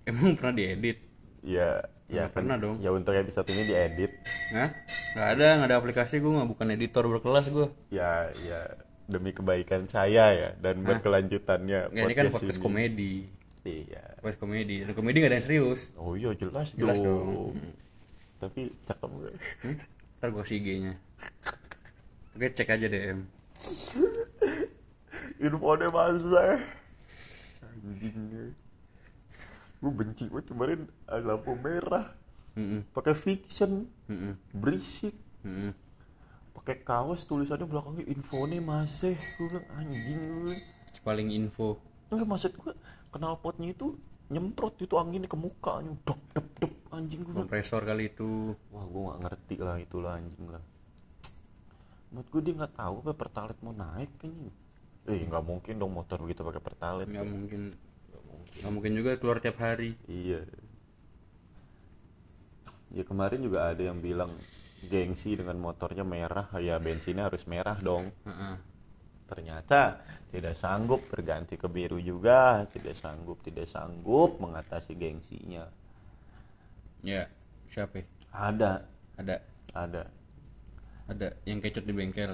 emang 0.04 0.34
pernah 0.34 0.54
diedit 0.54 0.98
ya 1.42 1.80
ya 2.06 2.24
Nggak 2.24 2.32
pernah 2.32 2.56
dong. 2.56 2.76
ya 2.78 2.90
untuk 2.90 3.12
episode 3.12 3.48
ini 3.48 3.62
diedit 3.64 4.12
Hah? 4.52 4.70
nggak 5.14 5.28
ada 5.34 5.46
nggak 5.56 5.68
ada 5.68 5.76
aplikasi 5.76 6.18
gue 6.18 6.28
nggak 6.28 6.48
bukan 6.48 6.66
editor 6.70 7.04
berkelas 7.08 7.46
gue 7.48 7.66
ya 7.90 8.26
ya 8.42 8.60
demi 9.06 9.30
kebaikan 9.30 9.86
saya 9.86 10.34
ya 10.34 10.50
dan 10.58 10.82
berkelanjutannya 10.82 11.80
ya, 11.88 12.02
ini 12.02 12.12
kan 12.12 12.26
podcast 12.26 12.36
podcast 12.36 12.58
ini. 12.58 12.64
komedi 12.64 13.14
iya 13.62 14.02
Voice 14.18 14.36
komedi. 14.36 14.82
Dan 14.82 14.94
komedi 14.94 15.16
gak 15.18 15.30
ada 15.30 15.38
yang 15.38 15.46
serius. 15.46 15.94
oh 15.96 16.14
iya 16.14 16.34
jelas, 16.34 16.74
Jelas 16.74 16.98
dong. 16.98 17.22
dong. 17.46 17.54
tapi 18.36 18.66
cakep 18.82 19.06
gak 19.06 19.34
Hmm? 19.62 19.76
Ntar 20.16 20.28
gue 20.28 20.40
kasih 20.40 20.56
IG-nya. 20.56 20.92
Oke, 22.32 22.46
cek 22.48 22.68
aja 22.68 22.86
DM. 22.86 23.18
Infonya 25.38 25.88
masa 25.90 26.58
anjing 27.62 28.16
gue 29.76 29.92
benci 29.92 30.24
gue 30.26 30.42
kemarin 30.42 30.80
lampu 31.22 31.52
merah 31.60 32.06
Mm-mm. 32.56 32.80
pakai 32.96 33.12
fiction 33.12 33.84
Mm-mm. 34.08 34.32
berisik 34.58 35.12
Mm-mm. 35.44 35.70
pakai 36.56 36.80
kaos 36.80 37.28
tulisannya 37.28 37.68
belakangnya 37.68 38.04
infonya 38.08 38.64
masih 38.64 39.12
gue 39.12 39.46
bilang 39.52 39.66
anjing 39.76 40.18
gue 40.18 40.40
bilang. 40.50 40.62
Paling 41.06 41.30
info. 41.30 41.78
Enggak 42.10 42.26
maksud 42.26 42.50
gue 42.58 42.72
kenal 43.14 43.38
potnya 43.38 43.70
itu 43.70 43.94
nyemprot 44.26 44.74
itu 44.82 44.98
anginnya 44.98 45.30
ke 45.30 45.38
muka 45.38 45.78
dop 46.02 46.18
dop 46.34 46.46
dop 46.58 46.72
anjing 46.90 47.22
gue 47.22 47.30
Kompresor 47.30 47.86
kali 47.86 48.10
itu. 48.10 48.50
wah 48.74 48.82
gue 48.82 49.02
gak 49.06 49.18
ngerti 49.22 49.54
lah 49.62 49.78
itulah 49.78 50.18
anjing 50.18 50.50
lah 50.50 50.58
menurut 52.10 52.26
gue 52.26 52.40
dia 52.42 52.54
nggak 52.58 52.74
tahu 52.74 52.94
apa 53.06 53.12
pertalite 53.14 53.60
mau 53.62 53.70
naik 53.70 54.10
anjing 54.18 54.50
eh 55.12 55.20
nggak 55.28 55.44
mungkin 55.50 55.74
dong 55.80 55.92
motor 55.98 56.18
begitu 56.24 56.40
pakai 56.48 56.62
pertalite 56.66 57.10
Nggak 57.10 57.26
mungkin. 57.32 57.62
Nggak 58.10 58.22
mungkin 58.26 58.54
Nggak 58.60 58.72
mungkin 58.74 58.92
juga 58.98 59.10
keluar 59.20 59.38
tiap 59.44 59.56
hari. 59.64 59.90
iya 60.08 60.40
ya 62.96 63.02
kemarin 63.10 63.40
juga 63.46 63.58
ada 63.70 63.82
yang 63.88 63.98
bilang 64.06 64.30
gengsi 64.92 65.30
dengan 65.38 65.58
motornya 65.66 66.04
merah 66.14 66.46
ya 66.68 66.76
bensinnya 66.82 67.24
harus 67.30 67.44
merah 67.52 67.76
dong 67.88 68.04
ternyata 69.30 69.80
tidak 70.34 70.54
sanggup 70.62 71.00
berganti 71.12 71.54
ke 71.62 71.68
biru 71.76 71.98
juga 72.10 72.40
tidak 72.74 72.94
sanggup 73.02 73.38
tidak 73.46 73.66
sanggup 73.74 74.30
mengatasi 74.42 74.92
gengsinya 75.02 75.64
Ya, 77.02 77.24
siapa? 77.72 77.98
ya? 78.02 78.04
ada 78.48 78.72
Ada. 79.18 79.40
ada 79.76 80.02
Ada 81.12 81.28
yang 81.50 81.58
kecut 81.64 81.82
di 81.88 81.94
bengkel. 81.98 82.32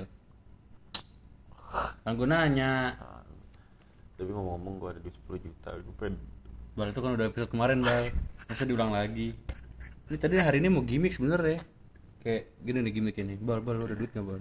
Kan 1.73 2.13
gue 2.15 2.29
nanya. 2.29 2.93
Tapi 4.15 4.29
ngomong-ngomong 4.29 4.75
gue 4.77 4.89
ada 4.93 5.01
duit 5.01 5.17
10 5.17 5.41
juta. 5.41 5.69
Gue 5.73 5.95
pengen 5.99 6.17
Bal 6.73 6.89
itu 6.89 7.01
kan 7.01 7.13
udah 7.13 7.27
episode 7.29 7.53
kemarin 7.53 7.85
bal. 7.85 8.05
Masa 8.49 8.65
diulang 8.65 8.93
lagi? 8.93 9.37
Ini 10.09 10.17
tadi 10.17 10.37
hari 10.37 10.61
ini 10.61 10.69
mau 10.69 10.81
gimmick 10.81 11.13
sebenernya 11.13 11.61
Kayak 12.23 12.49
gini 12.65 12.79
nih 12.81 12.93
gimmick 12.93 13.17
ini. 13.19 13.35
Bal, 13.41 13.61
bal 13.61 13.77
lu 13.77 13.85
ada 13.85 13.97
duit 13.97 14.09
gak 14.09 14.25
bal? 14.25 14.41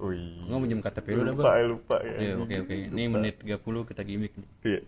wih 0.00 0.48
Nggak 0.48 0.60
minjem 0.64 0.80
KTP 0.80 1.06
lu 1.12 1.28
dah 1.28 1.34
bal. 1.36 1.44
lupa 1.44 1.52
ya 1.56 1.64
lupa 1.68 1.96
ya. 2.00 2.14
Iya 2.16 2.32
oke 2.40 2.54
oke. 2.64 2.74
Ini 2.88 3.02
menit 3.08 3.36
30 3.44 3.60
kita 3.88 4.02
gimmick 4.04 4.32
nih. 4.32 4.48
Iya. 4.64 4.80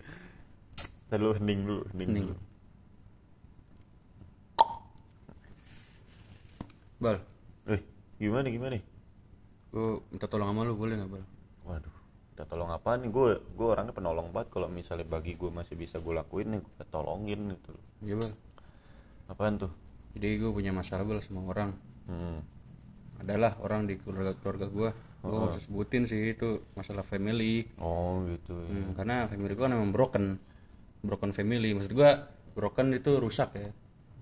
Ntar 1.09 1.19
lu 1.21 1.31
hening 1.37 1.61
dulu 1.69 1.83
hening, 1.93 2.09
Hening. 2.09 2.25
dulu. 2.29 2.37
Bal. 7.01 7.17
Eh 7.69 7.81
gimana 8.17 8.47
gimana? 8.49 8.77
Gue 9.73 10.01
minta 10.13 10.29
tolong 10.29 10.49
sama 10.49 10.65
lu 10.65 10.77
boleh 10.77 10.97
gak 10.97 11.09
bal? 11.09 11.25
Waduh 11.69 12.03
kita 12.33 12.49
tolong 12.49 12.73
apa 12.73 12.97
nih? 12.97 13.13
Gue 13.13 13.37
gue 13.37 13.67
orangnya 13.69 13.93
penolong 13.93 14.33
banget. 14.33 14.49
Kalau 14.57 14.67
misalnya 14.73 15.05
bagi 15.05 15.37
gue 15.37 15.53
masih 15.53 15.77
bisa 15.77 16.01
gue 16.01 16.17
lakuin 16.17 16.57
nih 16.57 16.61
gue 16.65 16.87
tolongin 16.89 17.41
gitu 17.53 17.71
loh. 17.77 17.85
Iya 18.03 18.17
apaan 19.29 19.61
tuh? 19.61 19.69
Jadi 20.17 20.41
gue 20.41 20.51
punya 20.51 20.73
masalah 20.73 21.05
bal 21.05 21.21
sama 21.21 21.45
orang. 21.45 21.71
Hmm. 22.09 22.41
Adalah 23.21 23.53
orang 23.61 23.85
di 23.85 24.01
keluarga 24.01 24.33
keluarga 24.41 24.67
gue 24.67 24.91
Gue 25.23 25.39
gak 25.39 25.55
usah 25.55 25.63
sebutin 25.63 26.03
sih 26.11 26.35
itu 26.35 26.59
masalah 26.75 27.07
family. 27.07 27.63
Oh 27.79 28.27
gitu 28.27 28.59
ya. 28.59 28.81
Hmm, 28.81 28.91
Karena 28.99 29.17
family 29.31 29.53
gue 29.55 29.63
kan 29.63 29.73
memang 29.77 29.95
broken. 29.95 30.35
Broken 31.07 31.31
family. 31.31 31.77
Maksud 31.77 31.93
gue 31.95 32.11
broken 32.59 32.97
itu 32.97 33.21
rusak 33.21 33.55
ya. 33.55 33.69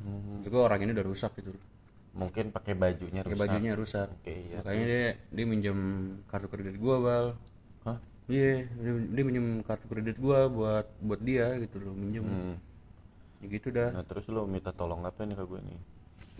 Hmm. 0.04 0.44
Maksud 0.44 0.50
gue 0.50 0.60
orang 0.60 0.82
ini 0.82 0.92
udah 0.92 1.06
rusak 1.06 1.32
gitu 1.38 1.54
mungkin 2.10 2.50
pakai 2.50 2.74
bajunya 2.74 3.22
Pakai 3.22 3.32
rusak. 3.32 3.42
bajunya 3.46 3.72
rusak. 3.72 4.08
Oke 4.10 4.32
iya. 4.34 4.56
Makanya 4.60 4.84
dia 4.84 5.02
dia 5.30 5.44
minjem 5.44 5.78
kartu 6.26 6.46
kredit 6.46 6.76
gua 6.76 6.96
bal. 6.98 7.26
Hah? 7.82 7.98
iya 8.26 8.62
dia, 8.66 8.92
dia 9.10 9.22
minjem 9.22 9.46
kartu 9.62 9.86
kredit 9.86 10.16
gua 10.16 10.46
buat 10.46 10.86
buat 11.02 11.20
dia 11.20 11.54
gitu 11.58 11.78
loh 11.78 11.94
minjem. 11.94 12.22
Hmm. 12.22 12.54
ya 13.40 13.46
gitu 13.48 13.70
dah. 13.70 13.88
Nah 13.90 14.04
terus 14.04 14.26
lo 14.28 14.44
minta 14.44 14.68
tolong 14.70 15.00
apa 15.00 15.22
nih 15.22 15.32
ke 15.32 15.44
gue 15.44 15.60
nih? 15.60 15.80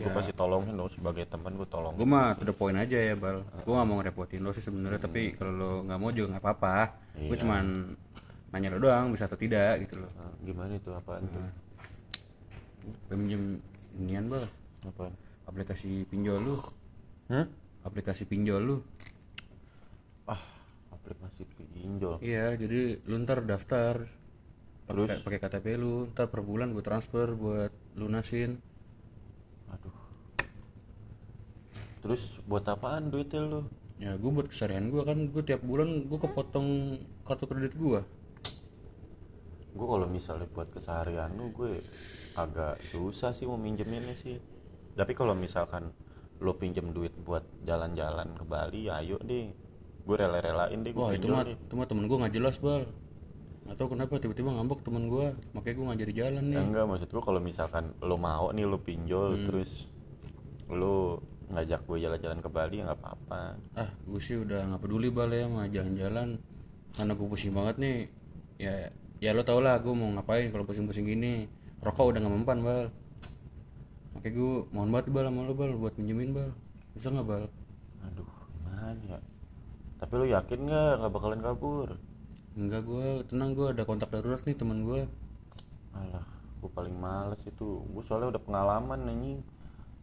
Gue 0.00 0.12
pasti 0.12 0.32
tolongin 0.32 0.72
dong 0.74 0.88
sebagai 0.88 1.24
teman 1.24 1.52
gue 1.54 1.64
tolong 1.66 1.92
gua 1.92 2.04
mah 2.04 2.28
to 2.34 2.44
the 2.44 2.52
point 2.52 2.74
aja 2.74 2.96
ya 2.96 3.14
bal. 3.14 3.40
Gua 3.62 3.74
nggak 3.76 3.86
mau 3.86 3.96
ngerepotin 3.98 4.40
lo 4.40 4.50
sih 4.50 4.60
sebenarnya 4.60 4.98
tapi 4.98 5.32
kalau 5.32 5.52
lo 5.52 5.70
nggak 5.84 5.96
mau 5.96 6.10
juga 6.10 6.34
nggak 6.34 6.42
apa-apa. 6.42 6.76
Gua 7.20 7.30
Iya. 7.30 7.40
cuman 7.40 7.64
nanya 8.50 8.68
lo 8.68 8.78
doang 8.80 9.12
bisa 9.12 9.24
atau 9.24 9.36
tidak 9.36 9.80
gitu 9.80 9.96
loh. 9.96 10.10
Nah, 10.10 10.32
gimana 10.42 10.72
itu? 10.74 10.90
Apaan 10.90 11.22
tuh? 11.22 11.44
Gua 13.06 13.16
minjem 13.16 13.42
inian 13.96 14.24
bal. 14.26 14.44
Apaan 14.84 15.12
aplikasi 15.50 16.06
pinjol 16.06 16.38
lu. 16.38 16.56
Hmm? 17.30 17.46
aplikasi 17.82 18.24
pinjol 18.30 18.62
lu. 18.62 18.76
Ah 20.30 20.40
aplikasi 20.94 21.42
pinjol. 21.74 22.22
Iya 22.22 22.54
jadi 22.54 23.02
lu 23.10 23.18
ntar 23.26 23.42
daftar. 23.42 23.98
Terus? 24.90 25.22
pakai 25.22 25.38
pakai 25.38 25.60
KTP 25.60 25.66
lu 25.78 26.06
ntar 26.14 26.30
per 26.30 26.46
bulan 26.46 26.70
gue 26.70 26.82
transfer 26.86 27.34
buat 27.34 27.74
lunasin. 27.98 28.54
Aduh. 29.74 29.96
Terus 32.06 32.38
buat 32.46 32.64
apaan 32.70 33.10
duitnya 33.10 33.44
lo 33.44 33.62
ya 34.00 34.16
gue 34.16 34.30
buat 34.32 34.48
keseharian 34.48 34.88
gue 34.88 35.04
kan 35.04 35.28
gue 35.28 35.42
tiap 35.44 35.60
bulan 35.60 36.08
gue 36.08 36.18
kepotong 36.18 36.96
kartu 37.28 37.44
kredit 37.44 37.76
gue 37.76 38.00
gue 39.76 39.86
kalau 39.86 40.08
misalnya 40.08 40.48
buat 40.56 40.72
keseharian 40.72 41.36
lu 41.36 41.52
gue 41.52 41.84
agak 42.40 42.80
susah 42.80 43.36
sih 43.36 43.44
mau 43.44 43.60
minjeminnya 43.60 44.16
sih 44.16 44.40
tapi 44.94 45.12
kalau 45.14 45.34
misalkan 45.34 45.86
lo 46.40 46.56
pinjem 46.56 46.96
duit 46.96 47.12
buat 47.28 47.44
jalan-jalan 47.68 48.26
ke 48.32 48.44
Bali 48.48 48.88
ya 48.88 49.04
ayo 49.04 49.20
deh. 49.20 49.52
Gue 50.08 50.16
rela-relain 50.16 50.80
deh 50.80 50.92
gue 50.96 51.04
wah 51.04 51.12
itu 51.12 51.28
mah 51.28 51.44
deh. 51.44 51.52
itu 51.52 51.74
mah 51.76 51.86
temen 51.86 52.08
gue 52.08 52.16
nggak 52.16 52.34
jelas 52.34 52.56
bal. 52.58 52.80
Atau 53.70 53.86
kenapa 53.92 54.16
tiba-tiba 54.18 54.50
ngambek 54.50 54.80
temen 54.82 55.06
gue 55.06 55.26
makanya 55.52 55.74
gue 55.76 55.84
nggak 55.84 56.00
jadi 56.08 56.12
jalan 56.16 56.44
nih. 56.48 56.56
Ya 56.56 56.62
enggak 56.64 56.84
maksud 56.88 57.08
gue 57.12 57.22
kalau 57.22 57.40
misalkan 57.44 57.84
lo 58.00 58.16
mau 58.16 58.48
nih 58.50 58.64
lo 58.64 58.80
pinjol 58.80 59.36
Hmm. 59.36 59.46
terus 59.52 59.72
lo 60.72 61.20
ngajak 61.50 61.82
gue 61.84 61.98
jalan-jalan 62.00 62.38
ke 62.40 62.48
Bali 62.48 62.74
ya 62.80 62.88
nggak 62.88 62.98
apa-apa. 63.04 63.42
Ah 63.76 63.90
gue 64.08 64.20
sih 64.24 64.40
udah 64.40 64.64
nggak 64.64 64.80
peduli 64.80 65.12
bal 65.12 65.28
ya 65.28 65.44
sama 65.44 65.68
jalan-jalan. 65.68 66.28
Karena 66.96 67.12
gue 67.14 67.26
pusing 67.28 67.52
banget 67.52 67.76
nih. 67.76 67.98
Ya 68.56 68.74
ya 69.20 69.30
lo 69.36 69.44
tau 69.44 69.60
lah 69.60 69.76
gue 69.84 69.92
mau 69.92 70.08
ngapain 70.16 70.48
kalau 70.48 70.64
pusing-pusing 70.64 71.04
gini. 71.04 71.44
Rokok 71.84 72.16
udah 72.16 72.18
nggak 72.24 72.32
mempan 72.32 72.58
bal 72.64 72.88
makanya 74.20 74.36
gue 74.36 74.52
mohon 74.76 74.92
banget 74.92 75.06
bal 75.16 75.24
sama 75.32 75.48
lo 75.48 75.56
bal 75.56 75.72
buat 75.80 75.96
minjemin 75.96 76.36
bal. 76.36 76.52
Bisa 76.92 77.08
nggak 77.08 77.24
bal? 77.24 77.44
Aduh 78.04 78.28
gimana? 78.52 78.92
Ya 79.08 79.18
tapi 79.96 80.12
lo 80.16 80.24
yakin 80.28 80.60
nggak 80.68 80.92
nggak 81.00 81.12
bakalan 81.12 81.40
kabur? 81.40 81.88
Enggak 82.60 82.84
gue 82.84 83.24
tenang 83.32 83.56
gue 83.56 83.72
ada 83.72 83.88
kontak 83.88 84.12
darurat 84.12 84.44
nih 84.44 84.56
teman 84.60 84.84
gue 84.84 85.08
alah 85.96 86.26
gue 86.60 86.70
paling 86.76 86.96
males 87.00 87.40
itu. 87.48 87.80
Gue 87.96 88.04
soalnya 88.04 88.36
udah 88.36 88.42
pengalaman 88.44 89.08
nih 89.08 89.40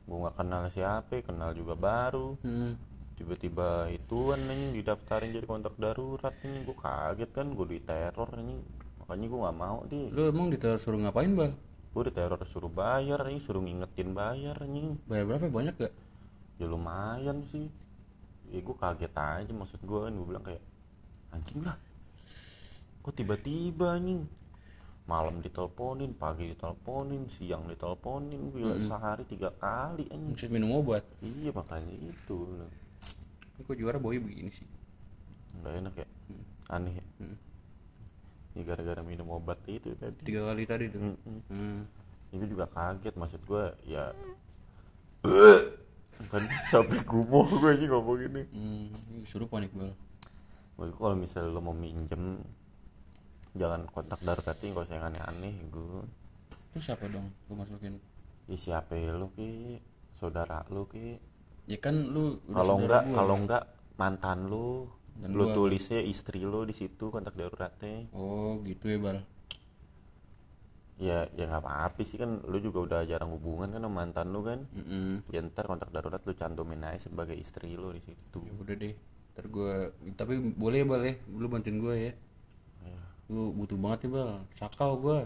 gue 0.10 0.18
nggak 0.18 0.34
kenal 0.34 0.66
siapa 0.74 1.22
kenal 1.22 1.54
juga 1.54 1.78
baru. 1.78 2.34
Hmm. 2.42 2.74
tiba-tiba 3.18 3.90
ituan 3.90 4.38
nih 4.46 4.78
didaftarin 4.78 5.34
jadi 5.34 5.50
kontak 5.50 5.74
darurat 5.82 6.34
nih 6.46 6.62
gue 6.70 6.78
kaget 6.78 7.30
kan 7.34 7.50
gue 7.50 7.66
diteror 7.66 8.30
nih 8.38 8.62
makanya 9.02 9.26
gue 9.26 9.40
nggak 9.42 9.58
mau 9.58 9.78
deh 9.90 10.06
lo 10.14 10.22
emang 10.30 10.54
disuruh 10.54 11.02
ngapain 11.02 11.34
bal 11.34 11.50
gue 11.98 12.14
diteror 12.14 12.38
suruh 12.46 12.70
bayar 12.70 13.26
nih 13.26 13.42
suruh 13.42 13.58
ngingetin 13.58 14.14
bayar 14.14 14.54
nih 14.70 14.86
bayar 15.10 15.26
berapa? 15.26 15.50
Banyak 15.50 15.82
gak 15.82 15.90
ya 16.62 16.70
lumayan 16.70 17.42
sih. 17.50 17.74
Ya 18.54 18.62
gue 18.62 18.78
kaget 18.78 19.10
aja 19.18 19.50
maksud 19.50 19.82
gue 19.82 20.00
kan. 20.06 20.14
Gue 20.14 20.28
bilang 20.30 20.46
kayak 20.46 20.62
anjing 21.34 21.66
lah. 21.66 21.74
Kok 23.02 23.18
tiba-tiba 23.18 23.98
nih 23.98 24.22
malam 25.10 25.42
diteleponin 25.42 26.14
pagi 26.22 26.54
diteleponin 26.54 27.26
siang 27.34 27.66
diteleponin. 27.66 28.46
Gila 28.54 28.78
sehari 28.78 29.26
tiga 29.26 29.50
kali 29.58 30.06
anjing. 30.14 30.38
Mesti 30.38 30.54
minum 30.54 30.78
obat. 30.78 31.02
Iya 31.26 31.50
makanya 31.50 31.98
itu. 31.98 32.38
Ini 33.58 33.66
kok 33.66 33.74
juara 33.74 33.98
boy 33.98 34.22
begini 34.22 34.54
sih? 34.54 34.70
Nggak 35.66 35.74
enak 35.82 35.94
ya? 35.98 36.08
Aneh 36.78 36.94
ya? 36.94 37.06
Hmm. 37.26 37.57
Ini 38.58 38.66
gara-gara 38.66 39.06
minum 39.06 39.30
obat 39.30 39.62
itu 39.70 39.94
tadi. 40.02 40.18
Tiga 40.26 40.50
kali 40.50 40.66
tadi 40.66 40.90
tuh. 40.90 40.98
Mm-mm. 40.98 41.40
hmm. 41.54 41.80
ini 42.34 42.46
juga 42.50 42.66
kaget 42.74 43.14
maksud 43.14 43.42
gue 43.46 43.66
ya. 43.86 44.10
Kan 46.34 46.42
sampai 46.74 46.98
gumoh 47.06 47.46
gue 47.46 47.70
aja 47.70 47.86
ngomong 47.86 48.18
ini. 48.26 48.42
Hmm. 48.42 48.90
ini 48.90 49.22
suruh 49.30 49.46
panik 49.46 49.70
Menurut 49.78 50.94
gua 50.98 51.14
kalau 51.14 51.18
misalnya 51.22 51.54
lo 51.54 51.62
mau 51.62 51.78
minjem 51.78 52.42
jangan 53.54 53.86
kontak 53.94 54.22
darurat 54.26 54.58
ini 54.66 54.74
kalau 54.74 54.86
saya 54.90 55.06
aneh-aneh 55.06 55.54
gue 55.70 56.02
itu 56.78 56.94
siapa 56.94 57.10
dong? 57.10 57.26
Gue 57.50 57.58
masukin. 57.58 57.94
Ya 58.46 58.58
siapa 58.58 58.94
ya 58.94 59.10
lo 59.18 59.34
ki? 59.34 59.82
Saudara 60.22 60.62
lo 60.70 60.86
ki? 60.86 61.18
Ya 61.66 61.82
kan 61.82 61.98
lu 61.98 62.38
kalau 62.54 62.78
enggak 62.78 63.04
kalau 63.18 63.36
enggak 63.38 63.64
mantan 63.98 64.46
lo 64.46 64.86
Dan 65.22 65.32
lo 65.38 65.46
gua- 65.46 65.56
tulisnya 65.56 66.00
istri 66.14 66.40
lo 66.52 66.60
di 66.70 66.76
situ 66.80 67.06
kontak 67.14 67.36
daruratnya 67.40 67.96
oh 68.14 68.52
gitu 68.68 68.86
ya 68.94 68.98
bal 69.06 69.18
iya 70.98 71.20
lo. 71.20 71.26
oh 71.26 71.26
gitu 71.30 71.30
ya 71.30 71.38
ya 71.38 71.38
ya 71.38 71.44
nggak 71.50 71.62
apa-apa 71.64 72.02
sih 72.10 72.18
kan 72.22 72.32
lu 72.52 72.58
juga 72.66 72.80
udah 72.88 73.00
jarang 73.12 73.30
hubungan 73.36 73.70
kan 73.74 73.82
sama 73.86 73.96
mantan 74.02 74.28
lu 74.34 74.42
kan. 74.50 74.60
Mm-mm. 74.78 75.22
ya 75.34 75.40
ntar 75.46 75.66
kontak 75.70 75.90
darurat 75.96 76.22
lu 76.28 76.34
cantumin 76.42 76.82
aja 76.90 77.00
sebagai 77.10 77.38
istri 77.38 77.70
lu 77.82 77.90
di 77.94 78.02
situ. 78.02 78.40
Ya 78.48 78.54
udah 78.64 78.76
deh 78.82 78.94
ntar 79.34 79.46
gue 79.56 79.74
tapi 80.20 80.34
boleh 80.58 80.78
ya 80.82 80.86
bal 80.92 81.02
ya? 81.06 81.14
Lu 81.42 81.48
bantuin 81.54 81.78
gue 81.86 81.96
ya. 82.10 82.14
Ya, 82.86 82.98
gue 83.30 83.46
butuh 83.60 83.78
banget 83.84 84.00
nih 84.08 84.12
bal. 84.18 84.30
Sakau 84.60 84.92
gue 85.06 85.20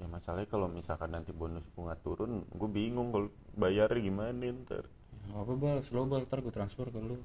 ya 0.00 0.06
masalahnya 0.10 0.48
kalau 0.50 0.66
misalkan 0.68 1.10
nanti 1.14 1.30
bonus 1.40 1.64
bunga 1.78 1.94
turun 2.04 2.42
gue 2.60 2.68
bingung 2.74 3.08
kalau 3.14 3.28
bayarnya 3.62 4.00
gimana 4.04 4.44
ntar. 4.64 4.84
Nggak 5.32 5.42
apa 5.44 5.52
bal. 5.62 5.78
Slow 5.86 6.04
bal. 6.12 6.22
Ntar 6.28 6.38
gue 6.44 6.52
transfer 6.52 6.86
ke 6.92 7.00
lu 7.00 7.16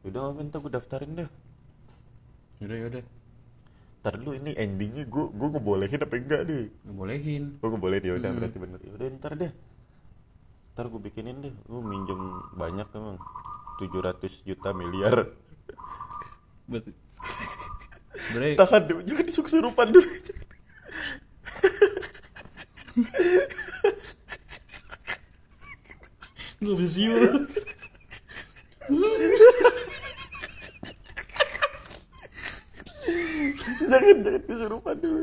udah 0.00 0.32
apa 0.32 0.40
ntar 0.48 0.64
gue 0.64 0.72
daftarin 0.72 1.12
deh. 1.12 1.28
Yaudah 2.64 2.76
yaudah. 2.76 3.04
Ntar 4.00 4.16
dulu 4.16 4.32
ini 4.32 4.56
endingnya 4.56 5.04
gue 5.04 5.24
gue 5.28 5.48
ngebolehin 5.52 6.00
apa 6.00 6.14
enggak 6.16 6.48
deh? 6.48 6.72
Ngebolehin. 6.88 7.42
Gue 7.60 7.68
ngebolehin 7.68 8.04
ya 8.08 8.14
udah 8.16 8.30
berarti 8.32 8.56
bener. 8.56 8.80
Ya 8.80 8.92
udah 8.96 9.06
ntar 9.20 9.32
deh. 9.36 9.52
Ntar 10.72 10.84
gue 10.88 11.00
bikinin 11.04 11.36
deh. 11.44 11.52
Gue 11.68 11.80
minjem 11.84 12.20
banyak 12.56 12.88
emang. 12.96 13.20
700 13.80 14.48
juta 14.48 14.72
miliar. 14.72 15.28
Buat 16.68 16.84
sebenernya 18.16 18.56
tahan 18.64 18.88
deh 18.88 18.96
jangan 19.04 19.24
disuk-surupan 19.28 19.88
dulu. 19.92 20.08
Gue 26.60 26.76
bisa 26.76 27.00
jangan 33.90 34.16
jangan 34.22 34.42
kesurupan 34.46 34.96
dulu 35.02 35.22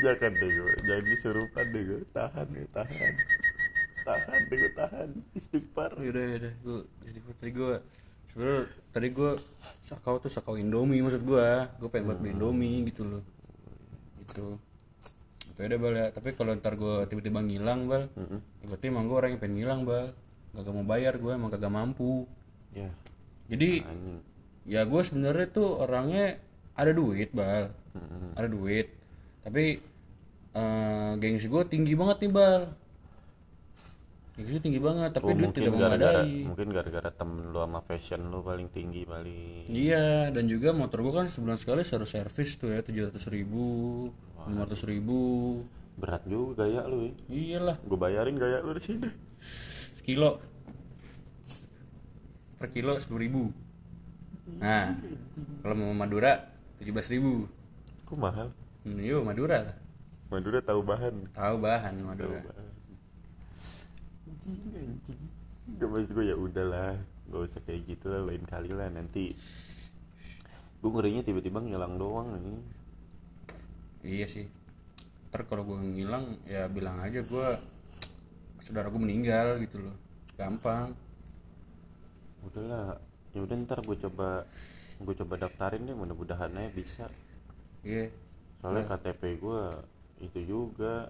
jangan 0.00 0.32
deh 0.32 0.48
gue 0.48 0.72
jangan 0.88 1.04
kesurupan 1.12 1.64
deh 1.76 1.82
gue 1.84 2.00
tahan 2.16 2.46
gue 2.48 2.68
tahan. 2.72 3.14
Tahan 4.00 4.40
deh 4.48 4.56
gue 4.56 4.72
tahan. 4.72 5.08
Istighfar. 5.36 5.92
Yaudah 6.00 6.24
yaudah. 6.24 6.54
Gue 6.64 6.80
istighfar 7.04 7.34
tadi 7.36 7.52
gue 7.52 7.74
sebenernya 8.30 8.62
tadi 8.96 9.08
gue 9.12 9.32
sakau 9.90 10.16
tuh 10.22 10.32
sakau 10.32 10.54
indomie 10.56 11.04
maksud 11.04 11.20
gue 11.26 11.46
gue 11.68 11.88
pengen 11.92 12.08
buat 12.08 12.18
beli 12.24 12.32
indomie 12.32 12.88
gitu 12.88 13.04
loh. 13.04 13.20
Itu 14.24 14.56
itu 15.52 15.60
udah 15.60 15.78
bal 15.84 15.94
ya. 16.00 16.06
Tapi 16.16 16.32
kalau 16.32 16.56
ntar 16.56 16.80
gue 16.80 17.04
tiba-tiba 17.04 17.44
ngilang 17.44 17.84
bal 17.84 18.08
Mm-mm. 18.16 18.40
ya 18.40 18.66
berarti 18.72 18.84
emang 18.88 19.04
gue 19.04 19.16
orang 19.20 19.30
yang 19.36 19.40
pengen 19.44 19.56
ngilang 19.60 19.80
bal. 19.84 20.08
Gak 20.56 20.72
mau 20.72 20.86
bayar 20.88 21.20
gue 21.20 21.32
emang 21.36 21.52
kagak 21.52 21.68
mampu. 21.76 22.24
Ya 22.72 22.88
jadi 23.50 23.82
anjing. 23.82 24.18
ya 24.64 24.86
gue 24.86 25.02
sebenarnya 25.02 25.46
tuh 25.50 25.68
orangnya 25.76 26.38
ada 26.74 26.94
duit 26.94 27.34
bal. 27.34 27.66
Mm-mm. 27.92 28.38
ada 28.38 28.46
duit. 28.46 28.86
Tapi 29.42 29.76
eh, 30.52 31.10
gengsi 31.18 31.46
gue 31.46 31.62
tinggi 31.66 31.92
banget 31.92 32.22
nih 32.22 32.32
bal. 32.32 32.62
Gengsi 34.38 34.56
tinggi 34.62 34.80
banget 34.80 35.10
tapi 35.12 35.26
Oh, 35.26 35.36
duit 35.36 35.52
tidak 35.52 35.74
gara-gara 35.76 36.22
memadai 36.24 36.48
mungkin 36.48 36.68
gara-gara 36.72 37.10
temen 37.12 37.50
lu 37.50 37.60
sama 37.60 37.80
fashion 37.82 38.20
lu 38.30 38.40
paling 38.40 38.68
tinggi 38.70 39.02
paling 39.04 39.68
Iya, 39.68 40.32
dan 40.32 40.48
juga 40.48 40.72
motor 40.72 41.04
gua 41.04 41.20
kan 41.20 41.26
sebulan 41.28 41.58
sekali 41.60 41.82
harus 41.84 42.08
servis 42.08 42.56
tuh 42.56 42.72
ya 42.72 42.80
tujuh 42.80 43.10
ratus 43.10 43.28
ribu, 43.28 44.08
lima 44.48 44.64
ratus 44.64 44.86
ribu. 44.88 45.20
berat 46.00 46.24
juga 46.24 46.64
gaya 46.64 46.88
lu 46.88 47.04
ya 47.04 47.12
Iyalah, 47.28 47.76
gue 47.84 47.98
bayarin 48.00 48.40
gaya 48.40 48.64
lu 48.64 48.72
di 48.72 48.80
sini. 48.80 49.04
Sekilo 50.00 50.40
per 52.60 52.68
kilo 52.76 53.00
sepuluh 53.00 53.24
ribu. 53.24 53.42
Nah, 54.60 54.92
kalau 55.64 55.74
mau 55.80 55.96
Madura 55.96 56.36
tujuh 56.76 56.92
belas 56.92 57.08
ribu. 57.08 57.48
kok 58.04 58.18
mahal 58.20 58.52
Hmm, 58.84 58.96
yuk 59.00 59.24
Madura 59.24 59.60
lah. 59.64 59.76
Madura 60.32 60.60
tahu 60.64 60.80
bahan 60.84 61.14
Tahu 61.36 61.56
bahan 61.60 61.94
Madura. 62.04 62.40
bahan 62.40 62.66
anjing 64.50 64.72
anjing 64.72 65.20
gak 65.78 65.88
maksud 65.88 66.10
gue 66.16 66.24
ya 66.32 66.36
udahlah 66.36 66.96
gak 67.30 67.40
usah 67.44 67.60
kayak 67.62 67.86
gitu 67.86 68.10
lah 68.10 68.24
lain 68.26 68.42
kali 68.48 68.72
lah 68.72 68.88
nanti 68.90 69.36
gue 70.80 70.90
ngerinya 70.90 71.22
tiba-tiba 71.22 71.60
ngilang 71.60 72.00
doang 72.00 72.34
nih 72.40 72.60
Iya 74.00 74.26
sih. 74.32 74.48
Ntar 75.28 75.44
kalau 75.44 75.68
gua 75.68 75.76
ngilang 75.76 76.24
ya 76.48 76.72
bilang 76.72 76.96
aja 77.04 77.20
gua 77.28 77.60
saudara 78.64 78.88
gua 78.88 79.04
meninggal 79.04 79.60
gitu 79.60 79.76
loh. 79.76 79.92
Gampang. 80.40 80.88
Udahlah 82.42 82.96
ya 83.32 83.40
udah 83.40 83.56
ntar 83.64 83.80
gue 83.80 83.96
coba 84.00 84.44
gue 85.00 85.14
coba 85.16 85.34
daftarin 85.38 85.84
deh 85.84 85.94
mudah-mudahan 85.94 86.52
aja 86.52 86.70
bisa 86.72 87.06
Iya. 87.80 88.12
soalnya 88.60 88.84
KTP 88.86 89.40
gue 89.40 89.62
itu 90.20 90.40
juga 90.44 91.08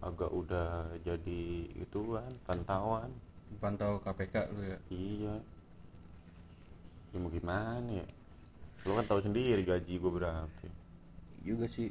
agak 0.00 0.30
udah 0.30 0.70
jadi 1.02 1.42
ituan 1.78 2.30
pantauan 2.46 3.10
Pantau 3.58 3.98
KPK 3.98 4.46
lu 4.54 4.62
ya. 4.62 4.78
iya 4.88 5.34
ya 7.10 7.16
mau 7.18 7.28
gimana 7.28 7.90
ya 7.90 8.06
lo 8.86 8.94
kan 8.94 9.04
tahu 9.04 9.20
sendiri 9.20 9.66
gaji 9.66 9.98
gue 9.98 10.12
berapa 10.14 10.46
Juga 11.40 11.66
sih. 11.66 11.90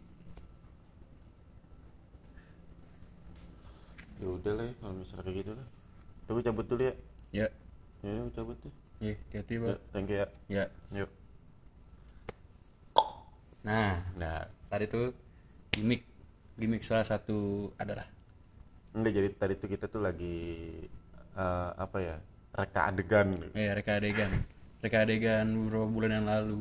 ya 4.19 4.27
udah 4.29 4.53
lah 4.53 4.67
kalau 4.79 4.93
misalnya 4.95 5.23
kayak 5.23 5.37
gitu 5.43 5.51
lah 5.51 5.67
udah 6.23 6.31
gue 6.31 6.43
cabut 6.43 6.65
dulu 6.65 6.83
ya 6.83 6.95
Ya. 7.29 7.47
Ya 7.99 8.11
udah, 8.15 8.31
cabut 8.31 8.57
deh. 8.63 8.73
Iya, 8.99 9.15
ya, 9.31 9.41
Bang. 9.63 9.79
thank 9.91 10.07
you 10.11 10.19
ya. 10.19 10.27
Ya. 10.47 10.65
yuk. 10.91 11.09
Nah, 13.63 13.99
nah. 14.19 14.43
tadi 14.71 14.87
tuh 14.87 15.11
gimmick. 15.71 16.03
Gimmick 16.59 16.83
salah 16.83 17.07
satu 17.07 17.71
adalah. 17.79 18.03
Enggak 18.95 19.15
jadi 19.15 19.27
tadi 19.35 19.53
tuh 19.59 19.69
kita 19.71 19.87
tuh 19.87 20.03
lagi 20.03 20.39
eh, 21.35 21.69
apa 21.75 21.97
ya 21.99 22.15
reka 22.55 22.91
adegan. 22.91 23.39
Eh 23.55 23.71
reka 23.71 23.99
adegan. 23.99 24.31
Reka 24.83 24.97
adegan 25.07 25.47
beberapa 25.47 25.87
bulan 25.87 26.11
yang 26.19 26.27
lalu. 26.27 26.59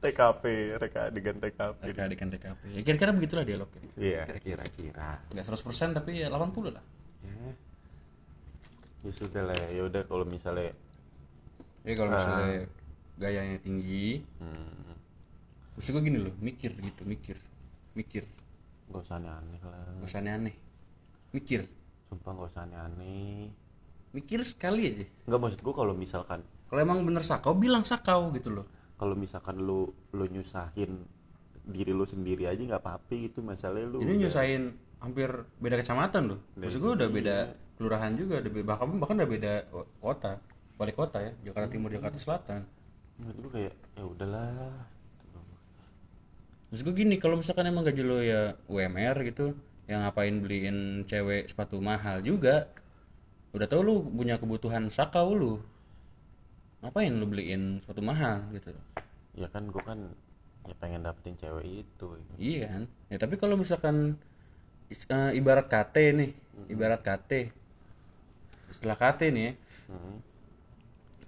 TKP 0.00 0.42
reka 0.80 1.12
adegan 1.12 1.36
TKP 1.38 1.78
reka 1.94 2.02
adegan 2.08 2.28
TKP 2.32 2.60
ya 2.74 2.80
kira-kira 2.82 3.12
begitulah 3.14 3.44
dialognya. 3.46 3.80
Iya 3.94 4.22
kira-kira. 4.42 5.20
nggak 5.30 5.44
100% 5.46 5.96
tapi 6.00 6.24
ya 6.24 6.28
80 6.32 6.74
lah 6.74 6.84
ya 9.00 9.10
sudah 9.12 9.42
lah 9.48 9.56
ya 9.72 9.82
udah 9.88 10.02
kalau 10.04 10.28
misalnya 10.28 10.72
ya 11.88 11.94
kalau 11.96 12.12
misalnya 12.12 12.68
gayanya 13.16 13.56
tinggi 13.60 14.20
hmm, 14.40 14.92
terus 15.76 15.88
gue 15.92 16.02
gini 16.04 16.18
loh 16.20 16.34
mikir 16.40 16.72
gitu 16.76 17.02
mikir 17.08 17.36
mikir. 17.94 18.24
Gak 18.90 19.02
usah 19.06 19.22
aneh-aneh 19.22 19.60
lah. 19.66 19.82
Gak 20.02 20.08
usah 20.08 20.20
aneh-aneh. 20.22 20.54
Mikir. 21.34 21.66
Sumpah 22.10 22.30
gak 22.34 22.48
usah 22.54 22.62
aneh-aneh. 22.66 23.50
Mikir 24.10 24.42
sekali 24.42 24.90
aja. 24.90 25.06
Nggak 25.30 25.38
maksud 25.38 25.60
gue 25.62 25.74
kalau 25.74 25.94
misalkan 25.94 26.42
kalau 26.66 26.80
emang 26.82 27.02
bener 27.06 27.22
sakau 27.22 27.54
bilang 27.54 27.86
sakau 27.86 28.34
gitu 28.34 28.50
loh. 28.50 28.66
Kalau 28.98 29.14
misalkan 29.14 29.58
lu 29.62 29.86
lu 30.14 30.26
nyusahin 30.26 30.90
diri 31.70 31.94
lu 31.94 32.02
sendiri 32.02 32.50
aja 32.50 32.58
nggak 32.58 32.82
apa-apa 32.82 33.12
gitu 33.14 33.44
masalahnya 33.46 33.86
lu 33.86 34.02
ini 34.02 34.26
nyusahin 34.26 34.74
hampir 34.98 35.30
beda 35.62 35.78
kecamatan 35.78 36.34
loh. 36.34 36.38
Maksud 36.58 36.82
gue 36.82 36.92
udah 36.98 37.08
beda 37.10 37.36
kelurahan 37.80 38.12
juga 38.12 38.44
udah 38.44 38.52
bahkan 38.60 38.92
bahkan 39.00 39.16
udah 39.24 39.30
beda 39.32 39.52
kota 40.04 40.36
balik 40.76 41.00
kota 41.00 41.16
ya 41.24 41.32
Jakarta 41.48 41.72
Timur 41.72 41.88
Jakarta 41.88 42.20
Selatan. 42.20 42.60
Menurut 43.16 43.36
gue 43.40 43.50
kayak 43.56 43.74
ya 43.96 44.04
udahlah. 44.04 44.72
Maksud 46.68 46.84
gue 46.84 46.94
gini 46.96 47.16
kalau 47.16 47.40
misalkan 47.40 47.72
emang 47.72 47.88
gaji 47.88 48.04
lo 48.04 48.20
ya 48.20 48.52
UMR 48.68 49.16
gitu 49.24 49.56
yang 49.88 50.04
ngapain 50.04 50.36
beliin 50.44 51.08
cewek 51.08 51.48
sepatu 51.48 51.80
mahal 51.80 52.20
juga? 52.20 52.68
Udah 53.56 53.64
tau 53.64 53.80
lu 53.80 54.04
punya 54.12 54.36
kebutuhan 54.36 54.92
sakau 54.92 55.32
lu. 55.32 55.56
Ngapain 56.84 57.12
lu 57.16 57.24
beliin 57.28 57.80
sepatu 57.80 58.00
mahal 58.04 58.44
gitu? 58.52 58.76
Ya 59.40 59.48
kan 59.48 59.68
gue 59.72 59.82
kan 59.84 60.00
ya 60.68 60.74
pengen 60.76 61.00
dapetin 61.04 61.36
cewek 61.40 61.84
itu. 61.84 62.08
Iya 62.36 62.76
kan? 62.76 62.82
Ya 63.08 63.16
tapi 63.16 63.40
kalau 63.40 63.56
misalkan 63.56 64.20
is- 64.88 65.08
eh, 65.12 65.32
ibarat 65.36 65.68
KT 65.68 65.96
nih 66.16 66.30
ibarat 66.72 67.00
KT 67.04 67.59
istilah 68.80 68.96
KT 68.96 69.20
nih 69.28 69.44
ya. 69.44 69.52
Hmm. 69.92 70.16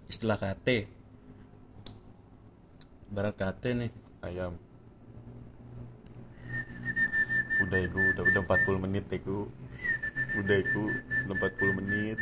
istilah 0.09 0.41
KT 0.41 0.89
ibarat 3.13 3.37
KT 3.37 3.77
nih. 3.77 3.93
Ayam. 4.25 4.57
Udah 7.61 7.79
iku 7.85 8.01
udah 8.01 8.25
udah 8.25 8.43
40 8.49 8.85
menit 8.89 9.05
iku 9.13 9.53
udah 10.41 10.57
iku 10.65 10.83
udah 11.29 11.37
40 11.37 11.79
menit. 11.85 12.19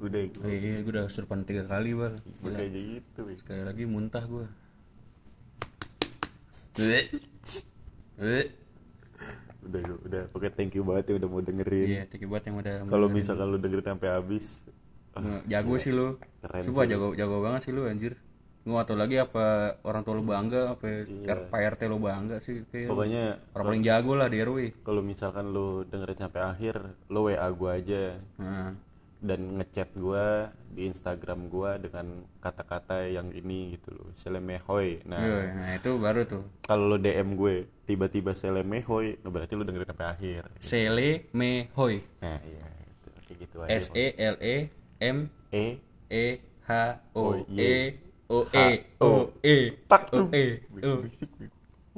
Udah 0.00 0.20
iku 0.24 0.40
oh, 0.40 0.48
iya 0.48 0.80
gue 0.80 0.88
udah 0.88 1.04
kesurupan 1.04 1.44
tiga 1.44 1.68
kali 1.68 1.92
bal. 1.92 2.16
Udah 2.40 2.64
kayak 2.64 2.72
gitu 2.72 3.28
sekali 3.36 3.60
lagi 3.68 3.84
muntah 3.84 4.24
gue 4.24 4.48
udah 6.80 7.02
iku, 8.24 8.44
udah 9.62 10.22
pokoknya 10.28 10.52
thank 10.52 10.72
you 10.72 10.82
banget 10.82 11.04
ya 11.06 11.14
udah 11.20 11.28
mau 11.28 11.40
dengerin. 11.40 11.86
Iya 11.86 12.02
thank 12.06 12.22
you 12.22 12.28
buat 12.28 12.42
yang 12.42 12.56
udah 12.56 12.74
kalau 12.86 13.06
misalkan 13.08 13.46
lu 13.46 13.56
dengerin 13.56 13.86
sampai 13.86 14.08
habis 14.10 14.64
Nge- 15.12 15.44
jago 15.46 15.74
sih 15.76 15.90
lu. 15.90 16.16
Keren 16.40 16.62
coba 16.66 16.82
jago 16.84 17.12
jago 17.12 17.36
banget 17.40 17.60
sih 17.62 17.72
lu 17.72 17.84
anjir. 17.84 18.14
Nggak 18.60 18.84
tahu 18.86 18.96
lagi 18.96 19.16
apa 19.16 19.44
orang 19.82 20.04
tua 20.04 20.14
lu 20.14 20.22
bangga 20.22 20.76
apa 20.76 20.84
Pak 21.48 21.60
RT 21.74 21.80
lu 21.88 21.96
bangga 21.96 22.38
sih 22.38 22.60
kayak 22.68 22.92
pokoknya 22.92 23.24
orang 23.52 23.66
paling 23.66 23.82
jago 23.82 24.12
lah 24.12 24.28
di 24.28 24.36
RW 24.38 24.84
kalau 24.84 25.00
misalkan 25.00 25.48
lu 25.48 25.82
dengerin 25.88 26.18
sampai 26.18 26.40
akhir 26.44 26.76
lu 27.08 27.24
WA 27.24 27.48
gua 27.50 27.80
aja. 27.80 28.20
Nah, 28.36 28.76
dan 29.20 29.60
ngechat 29.60 29.92
gua 29.94 30.48
di 30.70 30.86
Instagram 30.86 31.48
gua 31.48 31.76
dengan 31.76 32.08
kata-kata 32.38 33.04
yang 33.04 33.28
ini 33.30 33.76
gitu 33.76 33.92
loh 33.92 34.08
selemehoy. 34.14 35.04
Nah 35.04 35.20
nah 35.52 35.76
itu 35.76 35.96
baru 35.96 36.24
tuh. 36.24 36.40
kalau 36.62 36.88
lu 36.88 36.96
DM 36.96 37.34
gue 37.34 37.66
tiba-tiba 37.84 38.32
selemehoy 38.32 39.20
nah 39.20 39.28
berarti 39.28 39.52
lu 39.54 39.62
dengerin 39.62 39.88
sampai 39.88 40.08
akhir. 40.08 40.42
Sele 40.58 41.28
Me 41.30 41.68
Hoy 41.74 42.00
nah 42.18 42.40
iya 42.40 42.66
itu 42.86 43.08
kayak 43.14 43.36
gitu 43.38 43.56
aja 43.60 43.70
S 43.70 43.84
E 43.92 44.06
L 44.16 44.36
E 44.40 44.56
M 45.00 45.18
E 45.52 45.66
E 46.08 46.26
H 46.64 46.70
O 47.12 47.20
Oh, 47.20 47.34
iya. 47.46 47.62
E. 47.66 47.74
O 48.30 48.38
E. 48.46 48.66
O 49.02 49.10
E. 49.42 49.56
Tak 49.84 50.14
O 50.14 50.30
E. 50.30 50.44
O 50.86 51.02
bego. 51.02 51.02